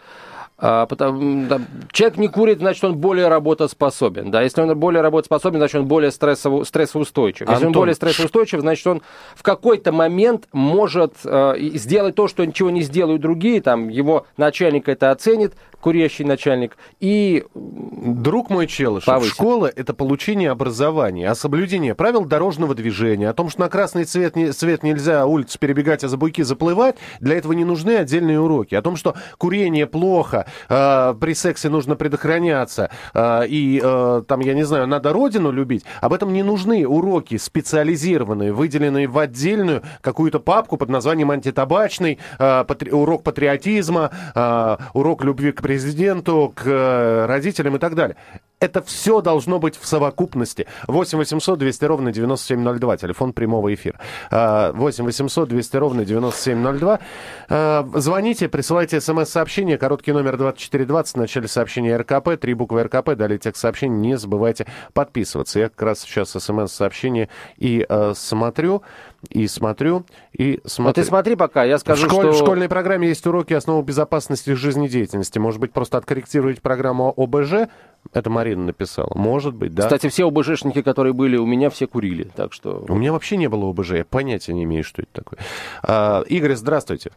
А, 0.65 0.87
потому- 0.87 1.49
да, 1.49 1.61
человек 1.91 2.19
не 2.19 2.29
курит, 2.29 2.59
значит, 2.59 2.85
он 2.85 2.95
более 2.97 3.27
работоспособен. 3.27 4.31
Да? 4.31 4.43
Если 4.43 4.61
он 4.61 4.79
более 4.79 5.03
работоспособен, 5.03 5.59
значит, 5.59 5.81
он 5.81 5.87
более 5.87 6.13
стрессово, 6.13 6.63
стрессоустойчив. 6.63 7.49
Если 7.49 7.65
он 7.65 7.67
Антон, 7.69 7.81
более 7.81 7.97
стрессоустойчив, 7.97 8.61
значит, 8.61 8.87
он 8.87 9.03
в 9.35 9.43
какой-то 9.43 9.91
момент 9.91 10.47
может 10.53 11.15
э, 11.25 11.55
сделать 11.75 12.15
то, 12.15 12.29
что 12.29 12.45
ничего 12.45 12.71
не 12.71 12.83
сделают 12.83 13.21
другие. 13.21 13.61
Там, 13.61 13.89
его 13.89 14.25
начальник 14.37 14.89
это 14.89 15.11
оценит, 15.11 15.55
курящий 15.83 16.25
начальник, 16.25 16.77
и 17.01 17.45
Друг 17.55 18.51
мой 18.51 18.67
Челышев, 18.67 19.07
Повысит. 19.07 19.33
школа– 19.33 19.71
это 19.77 19.93
получение 19.93 20.51
образования, 20.51 21.29
а 21.29 21.35
соблюдение 21.35 21.95
правил 21.95 22.25
дорожного 22.25 22.75
движения, 22.75 23.29
о 23.29 23.35
том, 23.35 23.51
что 23.51 23.61
на 23.61 23.69
красный 23.69 24.05
цвет, 24.05 24.37
не, 24.37 24.53
свет 24.53 24.83
нельзя 24.85 25.27
улицу 25.27 25.59
перебегать, 25.59 26.05
а 26.05 26.09
за 26.09 26.17
буйки 26.17 26.43
заплывать, 26.43 26.97
для 27.21 27.37
этого 27.37 27.53
не 27.53 27.65
нужны 27.65 27.97
отдельные 27.97 28.41
уроки. 28.41 28.77
О 28.77 28.83
том, 28.83 28.97
что 28.97 29.15
курение 29.39 29.87
плохо, 29.87 30.47
э, 30.69 31.15
при 31.21 31.35
сексе 31.35 31.69
нужно 31.69 31.97
предохраняться, 31.97 32.91
э, 33.15 33.47
и 33.49 33.81
э, 33.83 34.23
там, 34.27 34.41
я 34.41 34.55
не 34.55 34.65
знаю, 34.65 34.87
надо 34.87 35.13
родину 35.13 35.51
любить, 35.51 35.85
об 36.01 36.13
этом 36.13 36.33
не 36.33 36.43
нужны 36.43 36.87
уроки 36.87 37.37
специализированные, 37.39 38.53
выделенные 38.53 39.07
в 39.07 39.19
отдельную 39.19 39.83
какую-то 40.01 40.41
папку 40.41 40.77
под 40.77 40.89
названием 40.89 41.31
антитабачный, 41.31 42.19
э, 42.39 42.65
патри- 42.65 42.93
урок 42.93 43.23
патриотизма, 43.23 44.11
э, 44.35 44.77
урок 44.95 45.25
любви 45.25 45.53
к 45.53 45.63
президенту, 45.63 46.53
к 46.55 46.63
э, 46.67 47.27
родителям 47.27 47.77
и 47.77 47.79
так 47.79 47.95
далее. 47.95 48.17
Это 48.63 48.81
все 48.81 49.21
должно 49.21 49.59
быть 49.59 49.77
в 49.77 49.85
совокупности. 49.85 50.69
8 50.87 51.19
800 51.19 51.59
200 51.59 51.85
ровно 51.85 52.13
9702, 52.13 52.97
телефон 52.97 53.33
прямого 53.33 53.75
эфира. 53.75 53.99
Э, 54.31 54.71
8 54.73 55.05
800 55.05 55.49
200 55.49 55.77
ровно 55.79 56.05
9702. 56.05 57.01
Э, 57.49 57.85
Звоните, 57.95 58.49
присылайте 58.49 59.01
смс-сообщение, 59.01 59.79
короткий 59.79 60.13
номер 60.13 60.37
2420, 60.37 61.15
в 61.15 61.19
начале 61.19 61.49
сообщения 61.49 61.97
РКП, 61.97 62.41
три 62.41 62.55
буквы 62.55 62.85
РКП, 62.85 63.17
далее 63.17 63.41
текст 63.41 63.63
сообщения, 63.63 63.97
не 63.97 64.17
забывайте 64.17 64.69
подписываться. 64.93 65.59
Я 65.59 65.69
как 65.69 65.83
раз 65.83 66.03
сейчас 66.03 66.31
смс-сообщение 66.31 67.29
и 67.57 67.85
э, 67.89 68.13
смотрю, 68.15 68.83
и 69.29 69.49
смотрю, 69.49 70.05
и 70.33 70.61
вот 70.63 70.71
смотрю. 70.71 71.03
ты 71.03 71.05
смотри 71.05 71.35
пока, 71.35 71.65
я 71.65 71.79
скажу, 71.79 72.07
в, 72.07 72.13
в 72.13 72.13
что... 72.13 72.33
школьной 72.33 72.69
программе 72.69 73.09
есть 73.09 73.27
уроки 73.27 73.55
основы 73.55 73.83
безопасности 73.83 74.51
жизнедеятельности. 74.51 75.41
Может 75.41 75.59
быть, 75.59 75.73
просто 75.73 75.99
откорректировать 75.99 76.63
программу 76.63 77.13
ОБЖ? 77.17 77.69
Это 78.13 78.29
Марина 78.31 78.65
написала. 78.65 79.13
Может 79.15 79.55
быть, 79.55 79.75
да. 79.75 79.85
Кстати, 79.85 80.09
все 80.09 80.27
ОБЖшники, 80.27 80.83
которые 80.83 81.13
были 81.13 81.37
у 81.37 81.47
меня, 81.47 81.71
все 81.71 81.87
курили, 81.87 82.25
так 82.25 82.53
что... 82.53 82.85
У 82.89 82.95
меня 82.95 83.13
вообще 83.13 83.37
не 83.37 83.49
было 83.49 83.71
ОБЖ, 83.71 83.91
я 83.93 84.05
понятия 84.05 84.53
не 84.53 84.65
имею, 84.65 84.85
что 84.85 85.03
это 85.03 85.13
такое. 85.13 85.39
А, 85.83 86.23
Игорь, 86.27 86.55
здравствуйте. 86.55 87.13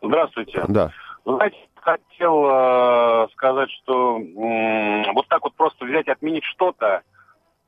Здравствуйте. 0.00 0.64
Да. 0.68 0.90
Знаете, 1.24 1.56
хотел 1.84 2.44
э, 2.46 3.28
сказать, 3.32 3.70
что 3.70 4.16
м, 4.16 5.12
вот 5.14 5.28
так 5.28 5.42
вот 5.42 5.54
просто 5.54 5.84
взять 5.84 6.06
и 6.06 6.10
отменить 6.10 6.44
что-то, 6.44 7.02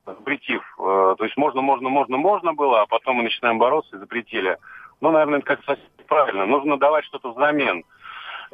запретив. 0.07 0.63
э, 0.79 1.15
то 1.19 1.25
есть 1.25 1.37
можно, 1.37 1.61
можно, 1.61 1.89
можно, 1.89 2.17
можно 2.17 2.55
было, 2.55 2.83
а 2.83 2.87
потом 2.87 3.17
мы 3.17 3.25
начинаем 3.25 3.59
бороться 3.59 3.97
и 3.97 3.99
запретили. 3.99 4.57
Ну, 5.01 5.11
наверное, 5.11 5.39
это 5.41 5.47
как 5.49 5.65
совсем 5.65 5.87
правильно. 6.07 6.47
Нужно 6.47 6.79
давать 6.79 7.05
что-то 7.05 7.33
взамен. 7.33 7.85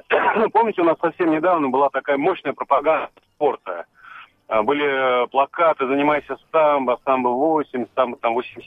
Помните, 0.52 0.82
у 0.82 0.84
нас 0.84 0.96
совсем 1.00 1.30
недавно 1.30 1.68
была 1.68 1.90
такая 1.90 2.16
мощная 2.16 2.54
пропаганда 2.54 3.10
спорта. 3.42 3.86
А, 4.48 4.62
Были 4.62 4.84
э, 4.84 5.26
плакаты 5.28 5.86
«Занимайся 5.86 6.36
самбо», 6.52 6.98
«Самбо 7.04 7.28
8», 7.28 7.86
«Самбо 7.94 8.16
там 8.18 8.38
80». 8.38 8.62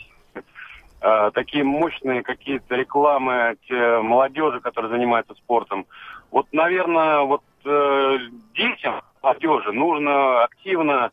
А, 1.02 1.32
Такие 1.32 1.64
мощные 1.64 2.24
какие-то 2.24 2.76
рекламы 2.76 3.56
те 3.68 4.00
молодежи, 4.00 4.60
которая 4.60 4.92
занимается 4.92 5.34
спортом. 5.36 5.86
Вот, 6.32 6.48
наверное, 6.52 7.22
вот 7.22 7.44
э, 7.64 8.18
детям, 8.54 9.02
молодежи 9.22 9.72
нужно 9.72 10.44
активно 10.44 11.12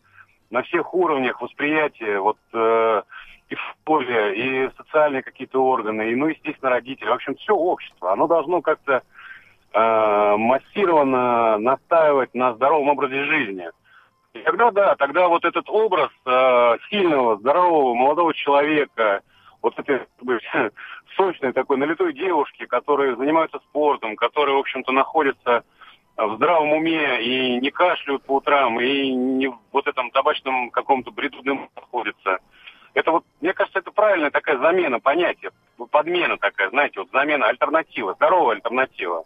на 0.51 0.63
всех 0.63 0.93
уровнях 0.93 1.41
восприятия, 1.41 2.19
вот 2.19 2.39
э, 2.53 3.03
и 3.49 3.55
в 3.55 3.61
школе, 3.61 4.35
и 4.35 4.71
социальные 4.77 5.23
какие-то 5.23 5.63
органы, 5.63 6.11
и, 6.11 6.17
ну, 6.17 6.27
естественно, 6.27 6.71
родители. 6.71 7.09
В 7.09 7.13
общем, 7.13 7.37
все 7.37 7.55
общество. 7.55 8.13
Оно 8.13 8.27
должно 8.27 8.61
как-то 8.61 9.03
э, 9.73 10.37
массированно 10.37 11.59
настаивать 11.59 12.35
на 12.35 12.55
здоровом 12.55 12.91
образе 12.91 13.25
жизни. 13.25 13.69
И 14.35 14.39
тогда, 14.41 14.71
да, 14.71 14.95
тогда 14.97 15.29
вот 15.29 15.45
этот 15.45 15.69
образ 15.69 16.11
э, 16.25 16.77
сильного, 16.91 17.37
здорового, 17.37 17.95
молодого 17.95 18.33
человека, 18.35 19.21
вот 19.61 19.79
этой 19.79 20.01
бы, 20.21 20.41
сочной 21.17 21.53
такой 21.53 21.77
налитой 21.77 22.13
девушки, 22.13 22.67
которые 22.67 23.17
занимаются 23.17 23.59
спортом, 23.59 24.17
которые, 24.17 24.57
в 24.57 24.61
общем-то, 24.61 24.93
находятся 24.93 25.65
в 26.17 26.37
здравом 26.37 26.73
уме 26.73 27.23
и 27.23 27.61
не 27.61 27.71
кашляют 27.71 28.23
по 28.25 28.37
утрам, 28.37 28.81
и 28.81 29.11
не 29.13 29.49
в 29.49 29.59
вот 29.73 29.87
этом 29.87 30.11
табачном 30.11 30.71
каком-то 30.71 31.11
бреду 31.11 31.39
находятся. 31.77 32.39
Это 32.95 33.11
вот, 33.11 33.25
мне 33.41 33.55
кажется, 33.55 33.79
это 33.79 33.91
правильная 33.91 34.31
такая 34.31 34.59
замена 34.59 35.01
понятия, 35.01 35.51
подмена 35.91 36.37
такая, 36.37 36.69
знаете, 36.71 37.01
вот 37.01 37.11
замена, 37.11 37.47
альтернатива, 37.47 38.15
здоровая 38.15 38.57
альтернатива. 38.57 39.25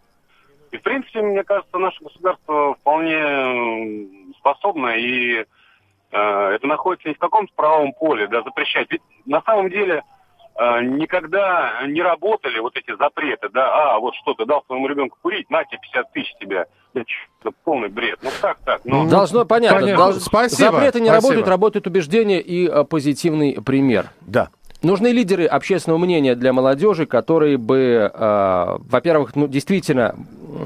И, 0.71 0.77
в 0.77 0.81
принципе, 0.81 1.21
мне 1.21 1.43
кажется, 1.43 1.77
наше 1.77 2.03
государство 2.03 2.75
вполне 2.75 4.07
способно, 4.39 4.87
и 4.97 5.39
э, 5.41 5.45
это 6.11 6.67
находится 6.67 7.07
не 7.09 7.15
в 7.15 7.19
каком-то 7.19 7.51
правом 7.55 7.93
поле, 7.93 8.27
да, 8.27 8.41
запрещать. 8.43 8.87
Ведь 8.91 9.01
на 9.25 9.41
самом 9.43 9.69
деле 9.69 10.03
э, 10.59 10.81
никогда 10.83 11.81
не 11.87 12.01
работали 12.01 12.59
вот 12.59 12.75
эти 12.75 12.95
запреты, 12.97 13.49
да, 13.49 13.93
а, 13.95 13.99
вот 13.99 14.13
что, 14.15 14.33
ты 14.33 14.45
дал 14.45 14.63
своему 14.67 14.87
ребенку 14.87 15.17
курить, 15.21 15.49
на 15.49 15.63
тебе 15.63 15.79
50 15.81 16.11
тысяч 16.11 16.33
тебе. 16.39 16.65
Это 16.93 17.51
полный 17.63 17.89
бред. 17.89 18.19
Ну 18.23 18.29
как 18.41 18.57
так? 18.65 18.81
Ну, 18.83 19.07
Должно, 19.07 19.45
понятно. 19.45 19.79
понятно. 19.81 20.03
долж- 20.03 20.19
Спасибо, 20.19 20.71
Запреты 20.71 20.99
не 20.99 21.07
спасибо. 21.09 21.29
работают, 21.29 21.47
работают 21.47 21.87
убеждения 21.87 22.41
и 22.41 22.67
э, 22.67 22.83
позитивный 22.85 23.57
пример. 23.63 24.07
Да. 24.21 24.49
Нужны 24.83 25.07
лидеры 25.07 25.45
общественного 25.45 25.97
мнения 25.97 26.35
для 26.35 26.53
молодежи, 26.53 27.05
которые 27.05 27.57
бы, 27.57 28.11
э, 28.13 28.77
во-первых, 28.79 29.35
ну, 29.35 29.47
действительно 29.47 30.15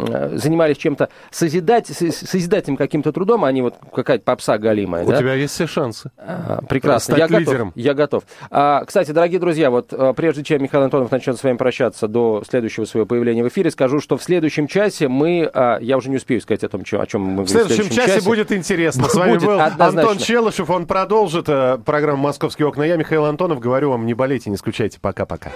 э, 0.10 0.32
занимались 0.36 0.78
чем-то 0.78 1.10
созидать, 1.32 1.88
созидательным 1.88 2.78
каким-то 2.78 3.12
трудом, 3.14 3.46
а 3.46 3.52
не 3.52 3.62
вот 3.62 3.76
какая-то 3.94 4.24
попса 4.24 4.58
галимая. 4.58 5.06
У 5.06 5.10
да? 5.10 5.18
тебя 5.18 5.34
есть 5.34 5.54
все 5.54 5.66
шансы. 5.66 6.12
А, 6.18 6.62
прекрасно. 6.68 7.16
Стать 7.16 7.32
я 7.32 7.40
лидером. 7.40 7.70
готов. 7.70 7.74
Я 7.84 7.94
готов. 7.94 8.24
А, 8.50 8.84
кстати, 8.86 9.12
дорогие 9.12 9.40
друзья, 9.40 9.72
вот 9.72 9.94
а, 9.94 10.14
прежде 10.14 10.44
чем 10.44 10.62
Михаил 10.62 10.84
Антонов 10.84 11.10
начнет 11.12 11.38
с 11.38 11.44
вами 11.44 11.58
прощаться 11.58 12.08
до 12.08 12.44
следующего 12.48 12.86
своего 12.86 13.06
появления 13.06 13.44
в 13.44 13.48
эфире, 13.48 13.72
скажу, 13.72 14.02
что 14.02 14.18
в 14.18 14.24
следующем 14.24 14.68
часе 14.68 15.08
мы, 15.08 15.50
а, 15.54 15.78
я 15.80 15.98
уже 15.98 16.10
не 16.10 16.18
успею 16.18 16.42
сказать 16.42 16.64
о 16.64 16.70
том, 16.70 16.84
чё- 16.84 17.00
о 17.00 17.08
чем 17.08 17.22
мы 17.22 17.44
В 17.44 17.50
следующем 17.50 17.90
часе 17.90 18.22
будет 18.22 18.52
интересно. 18.52 19.08
С 19.08 19.16
вами 19.16 19.32
Будет, 19.34 19.46
был 19.46 19.60
однозначно. 19.60 20.02
Антон 20.12 20.18
Челышев. 20.18 20.70
Он 20.70 20.86
продолжит 20.86 21.46
э, 21.48 21.80
программу 21.84 22.24
«Московские 22.24 22.68
окна». 22.68 22.84
Я 22.84 22.98
Михаил 22.98 23.26
Антонов. 23.26 23.60
Говорю 23.60 23.92
вам, 23.92 24.01
не 24.06 24.14
болейте, 24.14 24.50
не 24.50 24.58
скучайте. 24.58 25.00
Пока-пока. 25.00 25.52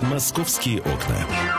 «Московские 0.00 0.80
окна». 0.80 1.57